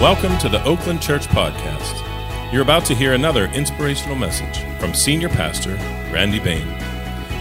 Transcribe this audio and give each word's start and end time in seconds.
Welcome 0.00 0.38
to 0.38 0.48
the 0.48 0.62
Oakland 0.62 1.02
Church 1.02 1.26
Podcast. 1.26 2.52
You're 2.52 2.62
about 2.62 2.84
to 2.84 2.94
hear 2.94 3.14
another 3.14 3.46
inspirational 3.46 4.14
message 4.14 4.60
from 4.78 4.94
Senior 4.94 5.28
Pastor 5.28 5.74
Randy 6.12 6.38
Bain. 6.38 6.68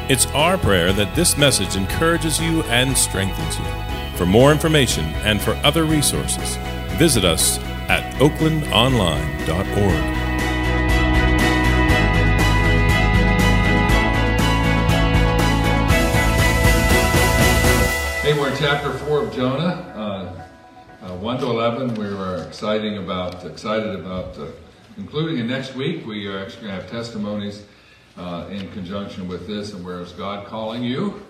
It's 0.09 0.25
our 0.27 0.57
prayer 0.57 0.91
that 0.93 1.13
this 1.13 1.37
message 1.37 1.75
encourages 1.75 2.41
you 2.41 2.63
and 2.63 2.97
strengthens 2.97 3.59
you. 3.59 4.17
For 4.17 4.25
more 4.25 4.51
information 4.51 5.05
and 5.23 5.39
for 5.39 5.51
other 5.63 5.83
resources, 5.83 6.55
visit 6.97 7.23
us 7.23 7.59
at 7.89 8.11
oaklandonline.org. 8.15 9.67
Hey, 18.23 18.33
we're 18.33 18.49
in 18.49 18.57
chapter 18.57 18.91
four 18.93 19.21
of 19.21 19.31
Jonah, 19.31 19.93
uh, 19.95 20.47
uh, 21.07 21.15
one 21.15 21.37
to 21.37 21.45
eleven. 21.45 21.93
We 21.95 22.07
are 22.07 22.43
exciting 22.43 22.97
about 22.97 23.45
excited 23.45 23.95
about 23.95 24.37
uh, 24.37 24.47
concluding 24.95 25.37
it 25.37 25.45
next 25.45 25.73
week. 25.73 26.05
We 26.05 26.27
are 26.27 26.39
actually 26.39 26.67
going 26.67 26.75
to 26.75 26.81
have 26.81 26.91
testimonies 26.91 27.63
uh, 28.17 28.47
in 28.49 28.69
conjunction 28.71 29.27
with 29.27 29.47
this, 29.47 29.73
and 29.73 29.85
where 29.85 30.01
is 30.01 30.11
God 30.11 30.47
calling 30.47 30.83
you? 30.83 31.25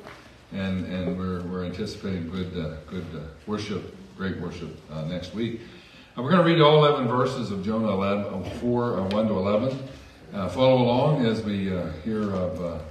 And 0.52 0.86
and 0.86 1.18
we're, 1.18 1.44
we're 1.44 1.66
anticipating 1.66 2.30
good 2.30 2.58
uh, 2.58 2.78
good 2.90 3.06
uh, 3.16 3.20
worship, 3.46 3.96
great 4.18 4.40
worship 4.40 4.76
next 5.08 5.36
week. 5.36 5.62
we're 6.16 6.32
going 6.32 6.44
to 6.44 6.52
read 6.52 6.60
all 6.60 6.84
eleven 6.84 7.08
verses 7.08 7.52
of 7.52 7.64
Jonah 7.64 7.90
11, 7.90 8.60
four 8.60 9.02
one 9.10 9.28
to 9.28 9.34
eleven. 9.34 9.78
follow 10.32 10.82
along 10.82 11.26
as 11.26 11.44
we 11.44 11.66
hear 12.04 12.32
of 12.34 12.82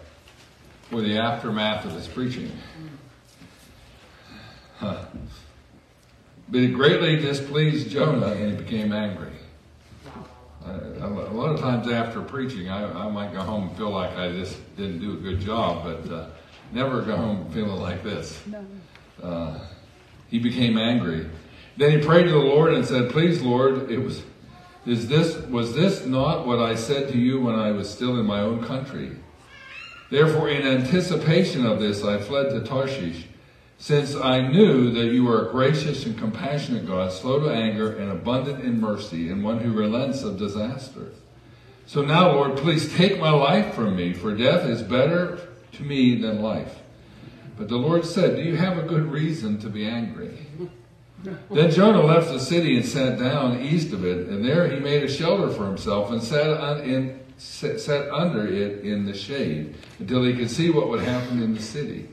for 0.83 1.01
the 1.01 1.19
aftermath 1.19 1.85
of 1.85 1.95
this 1.95 2.07
preaching. 2.07 2.53
Huh. 4.79 5.07
But 6.49 6.61
it 6.61 6.75
greatly 6.75 7.17
displeased 7.17 7.91
Jonah 7.91 8.29
and 8.29 8.53
he 8.53 8.57
became 8.57 8.93
angry. 8.93 9.33
a 10.65 11.09
lot 11.09 11.53
of 11.53 11.61
times 11.61 11.89
after 11.89 12.23
preaching, 12.23 12.69
I, 12.69 13.07
I, 13.07 13.11
might 13.11 13.33
go 13.33 13.41
home 13.41 13.69
and 13.69 13.77
feel 13.77 13.91
like 13.91 14.17
I 14.17 14.31
just 14.31 14.57
didn't 14.77 15.01
do 15.01 15.15
a 15.15 15.17
good 15.17 15.41
job, 15.41 15.85
but 15.85 16.13
uh, 16.13 16.29
never 16.73 17.03
go 17.03 17.17
home 17.17 17.51
feeling 17.51 17.81
like 17.81 18.03
this. 18.03 18.41
Uh, 19.23 19.59
he 20.29 20.39
became 20.39 20.79
angry. 20.79 21.29
Then 21.77 21.99
he 21.99 22.05
prayed 22.05 22.25
to 22.25 22.31
the 22.31 22.39
Lord 22.39 22.73
and 22.73 22.85
said, 22.85 23.11
Please, 23.11 23.43
Lord, 23.43 23.91
it 23.91 23.99
was, 23.99 24.23
is 24.87 25.09
this, 25.09 25.37
was 25.49 25.75
this 25.75 26.07
not 26.07 26.47
what 26.47 26.61
I 26.61 26.75
said 26.75 27.11
to 27.13 27.19
you 27.19 27.41
when 27.41 27.55
I 27.55 27.73
was 27.73 27.91
still 27.91 28.19
in 28.19 28.27
my 28.27 28.41
own 28.41 28.65
country? 28.65 29.17
Therefore, 30.11 30.49
in 30.49 30.67
anticipation 30.67 31.67
of 31.67 31.81
this, 31.81 32.05
I 32.05 32.19
fled 32.19 32.51
to 32.51 32.61
Tarshish 32.61 33.27
since 33.79 34.15
I 34.15 34.41
knew 34.41 34.91
that 34.93 35.13
you 35.13 35.29
are 35.31 35.49
a 35.49 35.51
gracious 35.51 36.07
and 36.07 36.17
compassionate 36.19 36.87
God, 36.87 37.13
slow 37.13 37.41
to 37.41 37.51
anger 37.51 37.97
and 37.97 38.11
abundant 38.11 38.65
in 38.65 38.81
mercy, 38.81 39.31
and 39.31 39.45
one 39.45 39.59
who 39.59 39.73
relents 39.73 40.23
of 40.23 40.39
disaster. 40.39 41.13
So 41.87 42.03
now, 42.03 42.33
Lord, 42.33 42.57
please 42.57 42.95
take 42.97 43.21
my 43.21 43.31
life 43.31 43.75
from 43.75 43.95
me, 43.95 44.13
for 44.13 44.35
death 44.35 44.65
is 44.67 44.83
better 44.83 45.39
to 45.73 45.83
me 45.83 46.21
than 46.21 46.43
life. 46.43 46.81
But 47.57 47.69
the 47.69 47.77
Lord 47.77 48.05
said, 48.05 48.37
Do 48.37 48.43
you 48.43 48.57
have 48.57 48.79
a 48.79 48.83
good 48.83 49.11
reason 49.11 49.59
to 49.59 49.69
be 49.69 49.87
angry? 49.87 50.47
Then 51.51 51.71
Jonah 51.71 52.03
left 52.03 52.29
the 52.29 52.39
city 52.39 52.77
and 52.77 52.85
sat 52.85 53.19
down 53.19 53.61
east 53.61 53.93
of 53.93 54.05
it, 54.05 54.29
and 54.29 54.45
there 54.45 54.69
he 54.69 54.79
made 54.79 55.03
a 55.03 55.09
shelter 55.09 55.51
for 55.51 55.67
himself 55.67 56.11
and 56.11 56.23
sat, 56.23 56.81
in, 56.85 57.19
sat 57.37 58.11
under 58.11 58.47
it 58.47 58.85
in 58.85 59.07
the 59.07 59.15
shade 59.15 59.75
until 59.99 60.25
he 60.25 60.35
could 60.35 60.51
see 60.51 60.71
what 60.71 60.89
would 60.89 61.01
happen 61.01 61.43
in 61.43 61.55
the 61.55 61.63
city. 61.63 62.09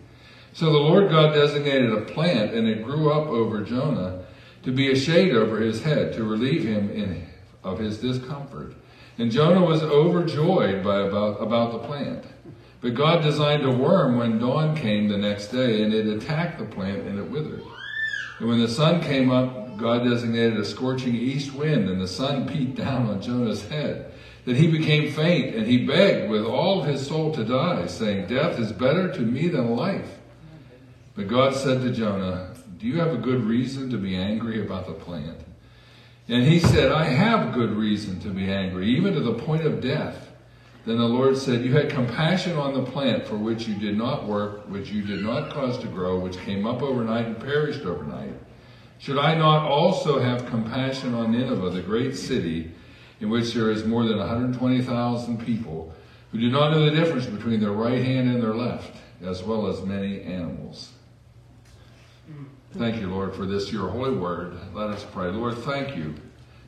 So 0.54 0.72
the 0.72 0.78
Lord 0.78 1.09
God 1.09 1.34
designated 1.34 1.92
a 1.92 2.02
plant, 2.02 2.54
and 2.54 2.68
it 2.68 2.84
grew 2.84 3.12
up 3.12 3.28
over 3.28 3.64
Jonah 3.64 4.23
to 4.62 4.72
be 4.72 4.92
a 4.92 4.95
shade 4.95 5.34
over 5.34 5.60
his 5.60 5.82
head, 5.82 6.14
to 6.14 6.23
relieve 6.23 6.64
him 6.64 6.92
in, 6.92 7.27
of 7.64 7.80
his 7.80 7.98
discomfort. 7.98 8.76
And 9.17 9.32
Jonah 9.32 9.66
was 9.66 9.82
overjoyed 9.82 10.83
by 10.83 11.02
about, 11.02 11.42
about 11.42 11.72
the 11.72 11.80
plant. 11.80 12.26
But 12.82 12.94
God 12.94 13.23
designed 13.23 13.66
a 13.66 13.72
worm 13.72 14.17
when 14.17 14.38
dawn 14.38 14.76
came 14.76 15.08
the 15.08 15.17
next 15.17 15.48
day, 15.48 15.82
and 15.82 15.92
it 15.92 16.05
attacked 16.05 16.60
the 16.60 16.66
plant 16.66 17.08
and 17.08 17.17
it 17.17 17.30
withered. 17.30 17.64
And 18.39 18.48
when 18.48 18.60
the 18.60 18.67
sun 18.67 19.02
came 19.02 19.32
up, 19.32 19.77
God 19.77 20.04
designated 20.04 20.60
a 20.60 20.66
scorching 20.66 21.16
east 21.16 21.54
wind, 21.54 21.89
and 21.89 22.00
the 22.00 22.08
sun 22.08 22.45
beat 22.54 22.76
down 22.76 23.08
on 23.08 23.22
Jonah's 23.22 23.67
head. 23.67 24.11
That 24.45 24.58
he 24.58 24.67
became 24.67 25.14
faint, 25.14 25.56
and 25.56 25.66
he 25.66 25.86
begged 25.86 26.30
with 26.30 26.45
all 26.45 26.83
his 26.83 27.08
soul 27.08 27.33
to 27.33 27.44
die, 27.44 27.88
saying, 27.88 28.27
Death 28.27 28.60
is 28.60 28.72
better 28.72 29.11
to 29.14 29.22
me 29.22 29.48
than 29.48 29.76
life. 29.76 30.20
But 31.16 31.28
God 31.28 31.54
said 31.54 31.82
to 31.82 31.92
Jonah, 31.92 32.56
Do 32.80 32.88
you 32.88 33.00
have 33.00 33.14
a 33.14 33.18
good 33.18 33.44
reason 33.44 33.90
to 33.92 33.98
be 33.98 34.16
angry 34.16 34.66
about 34.66 34.88
the 34.88 34.94
plant? 34.94 35.38
And 36.28 36.44
he 36.44 36.60
said, 36.60 36.92
I 36.92 37.04
have 37.04 37.54
good 37.54 37.72
reason 37.72 38.20
to 38.22 38.30
be 38.30 38.52
angry, 38.52 38.88
even 38.88 39.14
to 39.14 39.20
the 39.20 39.34
point 39.34 39.66
of 39.66 39.82
death. 39.82 40.32
Then 40.86 40.98
the 40.98 41.08
Lord 41.08 41.38
said, 41.38 41.64
You 41.64 41.74
had 41.74 41.90
compassion 41.90 42.58
on 42.58 42.74
the 42.74 42.90
plant 42.90 43.28
for 43.28 43.38
which 43.38 43.68
you 43.68 43.76
did 43.76 43.96
not 43.96 44.26
work, 44.26 44.68
which 44.70 44.90
you 44.90 45.04
did 45.04 45.22
not 45.22 45.54
cause 45.54 45.78
to 45.80 45.88
grow, 45.88 46.18
which 46.20 46.38
came 46.38 46.66
up 46.66 46.82
overnight 46.82 47.28
and 47.28 47.40
perished 47.40 47.86
overnight. 47.86 48.34
Should 48.98 49.20
I 49.20 49.36
not 49.36 49.68
also 49.68 50.20
have 50.20 50.48
compassion 50.48 51.14
on 51.14 51.32
Nineveh, 51.32 51.70
the 51.70 51.82
great 51.82 52.16
city, 52.16 52.72
in 53.20 53.30
which 53.30 53.54
there 53.54 53.70
is 53.70 53.86
more 53.86 54.06
than 54.06 54.18
120,000 54.18 55.45
people, 55.45 55.94
who 56.32 56.40
do 56.40 56.50
not 56.50 56.72
know 56.72 56.86
the 56.86 56.92
difference 56.92 57.28
between 57.28 57.60
their 57.60 57.72
right 57.72 58.02
hand 58.02 58.30
and 58.30 58.42
their 58.42 58.56
left, 58.56 58.98
as 59.22 59.44
well 59.44 59.68
as 59.68 59.84
many 59.84 60.22
animals? 60.24 60.92
Thank 62.76 63.00
you, 63.00 63.08
Lord, 63.08 63.36
for 63.36 63.45
this, 63.45 63.72
your 63.72 63.89
holy 63.89 64.16
word. 64.16 64.58
Let 64.73 64.89
us 64.89 65.06
pray. 65.11 65.28
Lord, 65.28 65.58
thank 65.60 65.95
you. 65.95 66.16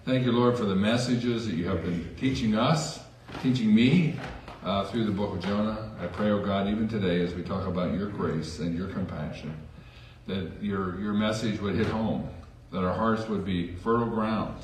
Thank 0.04 0.24
you, 0.24 0.32
Lord, 0.32 0.58
for 0.58 0.66
the 0.66 0.76
messages 0.76 1.48
that 1.48 1.56
you 1.56 1.68
have 1.68 1.82
been 1.82 2.16
teaching 2.20 2.56
us, 2.56 3.00
teaching 3.42 3.74
me 3.74 4.16
uh, 4.64 4.84
through 4.84 5.06
the 5.06 5.12
book 5.12 5.34
of 5.34 5.44
Jonah. 5.44 5.92
I 6.00 6.06
pray, 6.08 6.30
oh 6.30 6.46
God, 6.46 6.68
even 6.68 6.88
today 6.88 7.22
as 7.22 7.34
we 7.34 7.42
talk 7.42 7.66
about 7.66 7.94
your 7.94 8.10
grace 8.10 8.60
and 8.60 8.76
your 8.76 8.88
compassion, 8.90 9.56
that 10.28 10.52
your, 10.62 11.00
your 11.00 11.14
message 11.14 11.60
would 11.60 11.76
hit 11.76 11.88
home, 11.88 12.30
that 12.72 12.84
our 12.84 12.94
hearts 12.94 13.28
would 13.28 13.44
be 13.44 13.74
fertile 13.76 14.10
ground 14.10 14.62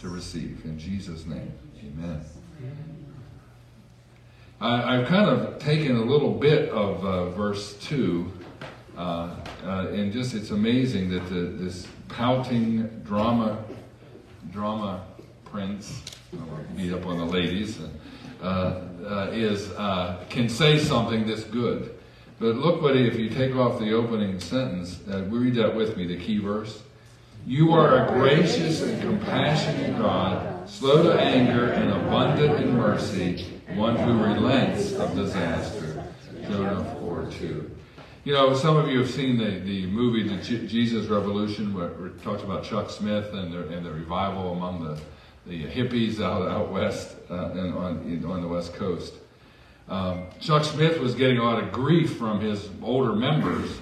to 0.00 0.08
receive. 0.08 0.64
In 0.64 0.78
Jesus' 0.78 1.26
name, 1.26 1.52
amen. 1.80 2.20
I, 4.60 4.96
have 4.96 5.08
kind 5.08 5.28
of 5.28 5.58
taken 5.58 5.96
a 5.96 6.04
little 6.04 6.32
bit 6.32 6.70
of 6.70 7.04
uh, 7.04 7.30
verse 7.30 7.76
2 7.78 8.32
uh, 8.96 9.30
uh, 9.64 9.88
and 9.92 10.12
just 10.12 10.34
it's 10.34 10.50
amazing 10.50 11.10
that 11.10 11.28
the, 11.28 11.40
this 11.40 11.86
pouting 12.08 12.88
drama 13.04 13.62
drama 14.50 15.04
prince 15.44 16.02
beat 16.76 16.92
up 16.92 17.06
on 17.06 17.18
the 17.18 17.24
ladies 17.24 17.78
uh, 18.42 18.80
uh, 19.06 19.30
is 19.32 19.70
uh, 19.72 20.24
can 20.28 20.48
say 20.48 20.78
something 20.78 21.26
this 21.26 21.44
good. 21.44 21.94
But 22.38 22.56
look 22.56 22.82
what 22.82 22.96
if 22.96 23.18
you 23.18 23.30
take 23.30 23.54
off 23.54 23.78
the 23.78 23.92
opening 23.92 24.40
sentence, 24.40 25.00
read 25.06 25.54
that 25.54 25.74
with 25.74 25.96
me, 25.96 26.06
the 26.06 26.18
key 26.18 26.38
verse. 26.38 26.82
You 27.46 27.72
are 27.72 28.06
a 28.06 28.12
gracious 28.12 28.82
and 28.82 29.00
compassionate 29.00 29.96
God, 29.98 30.68
slow 30.68 31.04
to 31.04 31.20
anger 31.20 31.68
and 31.68 31.92
abundant 31.92 32.60
in 32.60 32.76
mercy, 32.76 33.46
one 33.74 33.96
who 33.96 34.22
relents 34.22 34.92
of 34.94 35.14
disaster. 35.14 36.04
Jonah 36.48 36.84
4 37.00 37.30
2. 37.38 37.75
You 38.26 38.32
know, 38.32 38.54
some 38.54 38.76
of 38.76 38.88
you 38.88 38.98
have 38.98 39.08
seen 39.08 39.38
the, 39.38 39.60
the 39.60 39.86
movie 39.86 40.24
The 40.24 40.38
Jesus 40.42 41.06
Revolution, 41.06 41.72
where 41.72 42.06
it 42.06 42.20
talks 42.24 42.42
about 42.42 42.64
Chuck 42.64 42.90
Smith 42.90 43.32
and 43.32 43.52
the, 43.52 43.68
and 43.68 43.86
the 43.86 43.92
revival 43.92 44.50
among 44.50 44.82
the, 44.82 44.98
the 45.46 45.64
hippies 45.64 46.20
out, 46.20 46.48
out 46.48 46.72
west 46.72 47.14
uh, 47.30 47.50
and 47.52 47.72
on, 47.72 48.24
on 48.26 48.42
the 48.42 48.48
west 48.48 48.74
coast. 48.74 49.14
Um, 49.88 50.24
Chuck 50.40 50.64
Smith 50.64 50.98
was 50.98 51.14
getting 51.14 51.38
a 51.38 51.44
lot 51.44 51.62
of 51.62 51.70
grief 51.70 52.16
from 52.16 52.40
his 52.40 52.68
older 52.82 53.12
members 53.12 53.78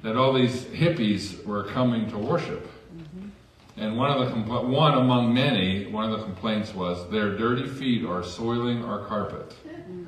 that 0.00 0.16
all 0.16 0.32
these 0.32 0.64
hippies 0.64 1.44
were 1.44 1.64
coming 1.64 2.08
to 2.08 2.16
worship. 2.16 2.66
Mm-hmm. 2.96 3.28
And 3.76 3.98
one 3.98 4.10
of 4.10 4.26
the 4.26 4.34
compl- 4.34 4.68
one 4.68 4.94
among 4.94 5.34
many, 5.34 5.84
one 5.88 6.10
of 6.10 6.18
the 6.18 6.24
complaints 6.24 6.72
was 6.74 7.10
their 7.10 7.36
dirty 7.36 7.68
feet 7.68 8.06
are 8.06 8.24
soiling 8.24 8.82
our 8.86 9.04
carpet. 9.04 9.50
Mm-hmm. 9.68 10.04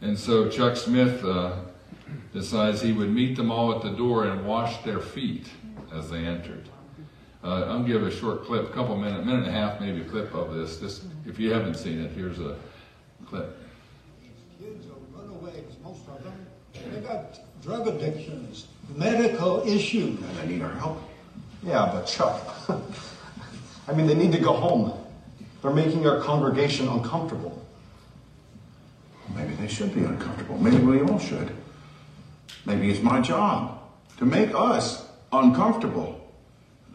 And 0.00 0.18
so 0.18 0.48
Chuck 0.48 0.76
Smith 0.76 1.24
uh, 1.24 1.58
decides 2.34 2.82
he 2.82 2.92
would 2.92 3.10
meet 3.10 3.36
them 3.36 3.50
all 3.50 3.74
at 3.74 3.80
the 3.80 3.90
door 3.90 4.24
and 4.24 4.44
wash 4.44 4.82
their 4.82 5.00
feet 5.00 5.46
as 5.94 6.10
they 6.10 6.18
entered. 6.18 6.68
Uh, 7.42 7.62
I'm 7.62 7.68
going 7.68 7.84
to 7.84 7.92
give 7.92 8.02
a 8.02 8.10
short 8.10 8.44
clip, 8.44 8.68
a 8.68 8.72
couple 8.72 8.96
minutes, 8.96 9.24
minute 9.24 9.46
and 9.46 9.48
a 9.48 9.52
half, 9.52 9.80
maybe 9.80 10.00
a 10.00 10.04
clip 10.04 10.34
of 10.34 10.52
this. 10.52 10.78
This, 10.78 11.04
if 11.26 11.38
you 11.38 11.52
haven't 11.52 11.76
seen 11.76 12.00
it, 12.00 12.10
here's 12.10 12.40
a 12.40 12.56
clip. 13.26 13.56
Kids 14.58 14.86
are 14.86 15.20
runaways, 15.20 15.76
most 15.82 16.00
of 16.08 16.24
them. 16.24 16.46
They 16.92 17.00
got 17.00 17.38
drug 17.62 17.86
addictions, 17.86 18.66
medical 18.96 19.62
issues. 19.66 20.18
And 20.20 20.36
they 20.38 20.46
need 20.48 20.62
our 20.62 20.72
help. 20.72 21.00
Yeah, 21.62 21.88
but 21.92 22.06
Chuck, 22.06 22.42
I 23.88 23.92
mean, 23.92 24.06
they 24.06 24.14
need 24.14 24.32
to 24.32 24.40
go 24.40 24.54
home. 24.54 24.92
They're 25.62 25.70
making 25.70 26.06
our 26.06 26.20
congregation 26.20 26.88
uncomfortable. 26.88 27.64
Maybe 29.34 29.54
they 29.54 29.68
should 29.68 29.94
be 29.94 30.04
uncomfortable. 30.04 30.58
Maybe 30.58 30.78
we 30.78 31.00
all 31.02 31.18
should. 31.18 31.54
Maybe 32.66 32.90
it's 32.90 33.02
my 33.02 33.20
job 33.20 33.80
to 34.18 34.24
make 34.24 34.50
us 34.54 35.06
uncomfortable. 35.32 36.20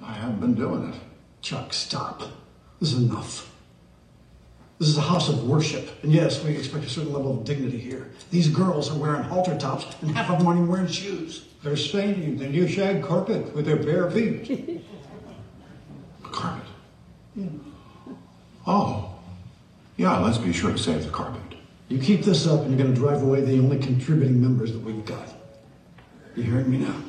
I 0.03 0.13
haven't 0.13 0.39
been 0.39 0.55
doing 0.55 0.93
it. 0.93 0.99
Chuck, 1.41 1.73
stop. 1.73 2.23
This 2.79 2.93
is 2.93 3.03
enough. 3.03 3.53
This 4.79 4.87
is 4.87 4.97
a 4.97 5.01
house 5.01 5.27
of 5.27 5.43
worship, 5.45 5.89
and 6.03 6.13
yes, 6.13 6.41
we 6.41 6.55
expect 6.55 6.85
a 6.85 6.89
certain 6.89 7.11
level 7.11 7.37
of 7.37 7.43
dignity 7.43 7.77
here. 7.77 8.09
These 8.31 8.47
girls 8.47 8.89
are 8.89 8.97
wearing 8.97 9.23
halter 9.23 9.57
tops, 9.57 9.85
and 10.01 10.11
half 10.11 10.29
of 10.29 10.37
them 10.37 10.47
aren't 10.47 10.59
even 10.59 10.71
wearing 10.71 10.87
shoes. 10.87 11.47
They're 11.61 11.75
staining 11.75 12.37
the 12.37 12.47
new 12.47 12.65
shag 12.65 13.03
carpet 13.03 13.53
with 13.53 13.65
their 13.65 13.75
bare 13.75 14.09
feet. 14.09 14.81
Carpet. 16.23 16.67
Oh. 18.65 19.09
Yeah, 19.97 20.17
let's 20.19 20.37
be 20.37 20.53
sure 20.53 20.71
to 20.71 20.77
save 20.77 21.03
the 21.03 21.09
carpet. 21.09 21.41
You 21.89 21.99
keep 21.99 22.23
this 22.23 22.47
up, 22.47 22.61
and 22.61 22.69
you're 22.69 22.77
going 22.77 22.93
to 22.93 22.99
drive 22.99 23.21
away 23.21 23.41
the 23.41 23.57
only 23.57 23.79
contributing 23.79 24.41
members 24.41 24.71
that 24.71 24.79
we've 24.79 25.03
got. 25.03 25.27
You 26.39 26.45
hearing 26.45 26.71
me 26.71 26.77
now? 26.77 27.08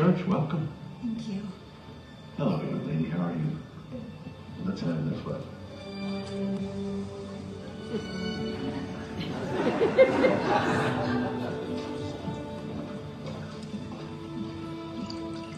Church. 0.00 0.26
Welcome. 0.26 0.66
Thank 1.02 1.28
you. 1.28 1.42
Hello, 2.38 2.62
young 2.62 2.86
lady. 2.88 3.10
How 3.10 3.26
are 3.26 3.32
you? 3.32 3.58
Let's 4.64 4.80
have 4.80 5.10
their 5.10 5.20
foot. 5.20 5.42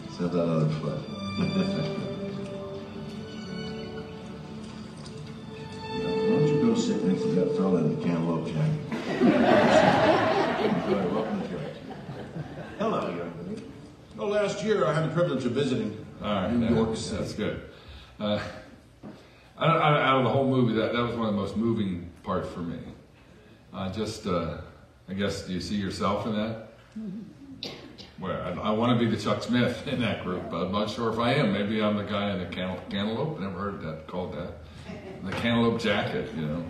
Let's 0.01 0.17
have 0.17 0.31
that 0.33 0.41
other 0.41 0.69
foot. 0.81 1.99
year 14.63 14.85
I 14.85 14.93
had 14.93 15.09
the 15.09 15.13
privilege 15.13 15.45
of 15.45 15.51
visiting 15.53 16.05
All 16.21 16.27
right, 16.33 16.51
New 16.53 16.67
that- 16.67 16.75
York 16.75 16.95
that's 16.97 17.33
good. 17.33 17.61
Uh, 18.19 18.39
I 19.57 19.67
don't, 19.67 19.81
out 19.81 20.17
of 20.17 20.23
the 20.23 20.29
whole 20.29 20.47
movie, 20.47 20.73
that, 20.73 20.93
that 20.93 21.01
was 21.01 21.15
one 21.15 21.27
of 21.27 21.33
the 21.35 21.39
most 21.39 21.55
moving 21.55 22.09
parts 22.23 22.49
for 22.49 22.59
me. 22.61 22.79
Uh, 23.73 23.91
just, 23.91 24.25
uh, 24.27 24.57
I 25.09 25.13
guess, 25.13 25.43
do 25.45 25.53
you 25.53 25.61
see 25.61 25.75
yourself 25.75 26.25
in 26.25 26.35
that? 26.35 26.69
Well, 28.19 28.59
I, 28.61 28.69
I 28.69 28.71
want 28.71 28.97
to 28.99 29.05
be 29.05 29.09
the 29.13 29.21
Chuck 29.21 29.43
Smith 29.43 29.87
in 29.87 29.99
that 30.01 30.23
group, 30.23 30.49
but 30.49 30.65
I'm 30.65 30.71
not 30.71 30.89
sure 30.89 31.11
if 31.11 31.19
I 31.19 31.33
am. 31.33 31.51
Maybe 31.53 31.81
I'm 31.83 31.97
the 31.97 32.03
guy 32.03 32.31
in 32.31 32.39
the 32.39 32.45
cantal, 32.45 32.77
cantaloupe. 32.89 33.39
Never 33.39 33.59
heard 33.59 33.81
that 33.81 34.07
called 34.07 34.33
that. 34.33 34.53
The 35.23 35.31
cantaloupe 35.31 35.79
jacket, 35.81 36.29
you 36.35 36.45
know. 36.45 36.63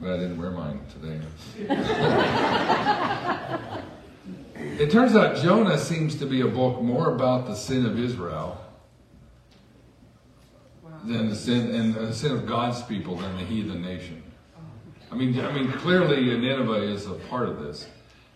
But 0.00 0.10
I 0.10 0.16
didn't 0.16 0.40
wear 0.40 0.50
mine 0.50 0.80
today. 0.90 1.20
it 4.78 4.90
turns 4.90 5.16
out 5.16 5.36
Jonah 5.36 5.78
seems 5.78 6.14
to 6.16 6.26
be 6.26 6.40
a 6.42 6.46
book 6.46 6.82
more 6.82 7.14
about 7.14 7.46
the 7.46 7.54
sin 7.54 7.86
of 7.86 7.98
Israel 7.98 8.60
than 11.04 11.28
the 11.28 11.36
sin 11.36 11.74
and 11.74 11.94
the 11.94 12.12
sin 12.12 12.32
of 12.32 12.46
God's 12.46 12.82
people 12.82 13.16
than 13.16 13.36
the 13.36 13.44
heathen 13.44 13.82
nation. 13.82 14.22
I 15.10 15.16
mean, 15.16 15.38
I 15.40 15.50
mean, 15.52 15.72
clearly 15.72 16.22
Nineveh 16.36 16.82
is 16.82 17.06
a 17.06 17.14
part 17.14 17.48
of 17.48 17.60
this, 17.60 17.88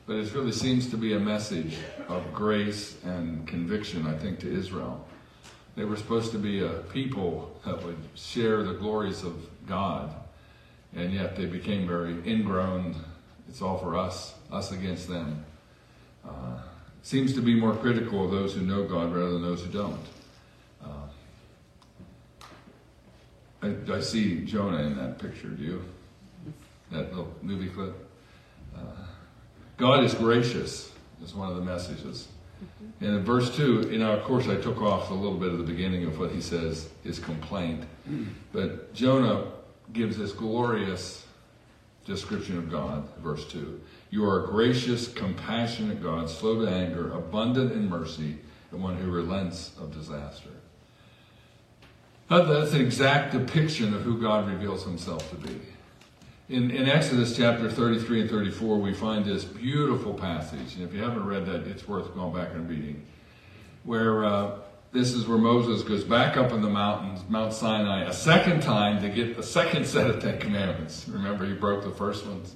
but 0.07 0.17
it 0.17 0.33
really 0.35 0.53
seems 0.53 0.91
to 0.91 0.97
be 0.97 1.15
a 1.15 1.21
message 1.21 1.77
of 2.09 2.33
grace 2.33 2.97
and 3.05 3.47
conviction, 3.47 4.07
I 4.07 4.17
think, 4.17 4.41
to 4.41 4.53
Israel. 4.53 5.07
They 5.77 5.85
were 5.85 5.97
supposed 5.97 6.33
to 6.33 6.39
be 6.39 6.65
a 6.65 6.71
people 6.93 7.61
that 7.65 7.83
would 7.85 7.99
share 8.15 8.63
the 8.63 8.75
glories 8.75 9.23
of 9.23 9.35
God, 9.67 10.15
and 10.95 11.13
yet 11.13 11.37
they 11.37 11.47
became 11.47 11.87
very 11.87 12.17
ingrown. 12.27 12.97
It's 13.49 13.61
all 13.63 13.79
for 13.79 13.97
us, 13.97 14.35
us 14.51 14.73
against 14.73 15.09
them. 15.09 15.45
Uh, 16.27 16.59
seems 17.03 17.35
to 17.35 17.41
be 17.41 17.55
more 17.55 17.75
critical 17.75 18.25
of 18.25 18.31
those 18.31 18.55
who 18.55 18.63
know 18.63 18.85
God 18.85 19.13
rather 19.13 19.33
than 19.33 19.43
those 19.43 19.63
who 19.63 19.71
don't. 19.71 20.01
I, 23.65 23.75
I 23.91 24.01
see 24.01 24.45
Jonah 24.45 24.83
in 24.83 24.97
that 24.99 25.19
picture. 25.19 25.49
Do 25.49 25.63
you? 25.63 25.85
That 26.93 27.11
little 27.11 27.35
movie 27.41 27.69
clip. 27.69 27.95
Uh, 28.77 28.81
God 29.77 30.05
is 30.05 30.15
gracious 30.15 30.93
is 31.23 31.35
one 31.35 31.49
of 31.49 31.57
the 31.57 31.63
messages. 31.63 32.29
And 33.01 33.17
in 33.17 33.25
verse 33.25 33.55
two, 33.57 33.89
you 33.91 33.99
know, 33.99 34.13
of 34.13 34.23
course, 34.25 34.49
I 34.49 34.57
took 34.57 34.81
off 34.83 35.11
a 35.11 35.15
little 35.15 35.39
bit 35.39 35.49
of 35.49 35.59
the 35.59 35.65
beginning 35.65 36.05
of 36.05 36.19
what 36.19 36.31
he 36.31 36.41
says 36.41 36.89
his 37.03 37.19
complaint, 37.19 37.85
but 38.53 38.93
Jonah 38.95 39.47
gives 39.93 40.19
this 40.19 40.33
glorious 40.33 41.27
description 42.05 42.59
of 42.59 42.71
God. 42.71 43.09
Verse 43.19 43.47
two: 43.47 43.81
You 44.11 44.25
are 44.25 44.45
a 44.45 44.47
gracious, 44.47 45.13
compassionate 45.13 46.03
God, 46.03 46.29
slow 46.29 46.65
to 46.65 46.71
anger, 46.71 47.13
abundant 47.13 47.73
in 47.73 47.89
mercy, 47.89 48.39
and 48.71 48.83
one 48.83 48.97
who 48.97 49.11
relents 49.11 49.73
of 49.81 49.93
disaster. 49.93 50.51
That's 52.29 52.73
an 52.73 52.81
exact 52.81 53.33
depiction 53.33 53.95
of 53.95 54.03
who 54.03 54.21
God 54.21 54.49
reveals 54.49 54.85
himself 54.85 55.29
to 55.31 55.37
be. 55.37 55.61
In, 56.49 56.71
in 56.71 56.89
Exodus 56.89 57.37
chapter 57.37 57.71
33 57.71 58.23
and 58.23 58.31
34, 58.31 58.79
we 58.79 58.93
find 58.93 59.25
this 59.25 59.45
beautiful 59.45 60.13
passage. 60.13 60.75
And 60.75 60.85
if 60.85 60.93
you 60.93 61.03
haven't 61.03 61.25
read 61.25 61.47
that, 61.47 61.67
it's 61.67 61.89
worth 61.89 62.15
going 62.15 62.35
back 62.35 62.51
and 62.53 62.69
reading. 62.69 63.05
Where 63.85 64.25
uh, 64.25 64.59
this 64.95 65.13
is 65.13 65.27
where 65.27 65.37
Moses 65.37 65.83
goes 65.83 66.05
back 66.05 66.37
up 66.37 66.53
in 66.53 66.63
the 66.63 66.71
mountains, 66.71 67.21
Mount 67.29 67.53
Sinai, 67.53 68.05
a 68.05 68.13
second 68.13 68.63
time 68.63 69.03
to 69.03 69.09
get 69.09 69.37
the 69.37 69.43
second 69.43 69.87
set 69.87 70.09
of 70.09 70.23
Ten 70.23 70.39
Commandments. 70.39 71.09
Remember, 71.09 71.45
he 71.45 71.53
broke 71.53 71.83
the 71.83 71.91
first 71.91 72.25
ones. 72.25 72.55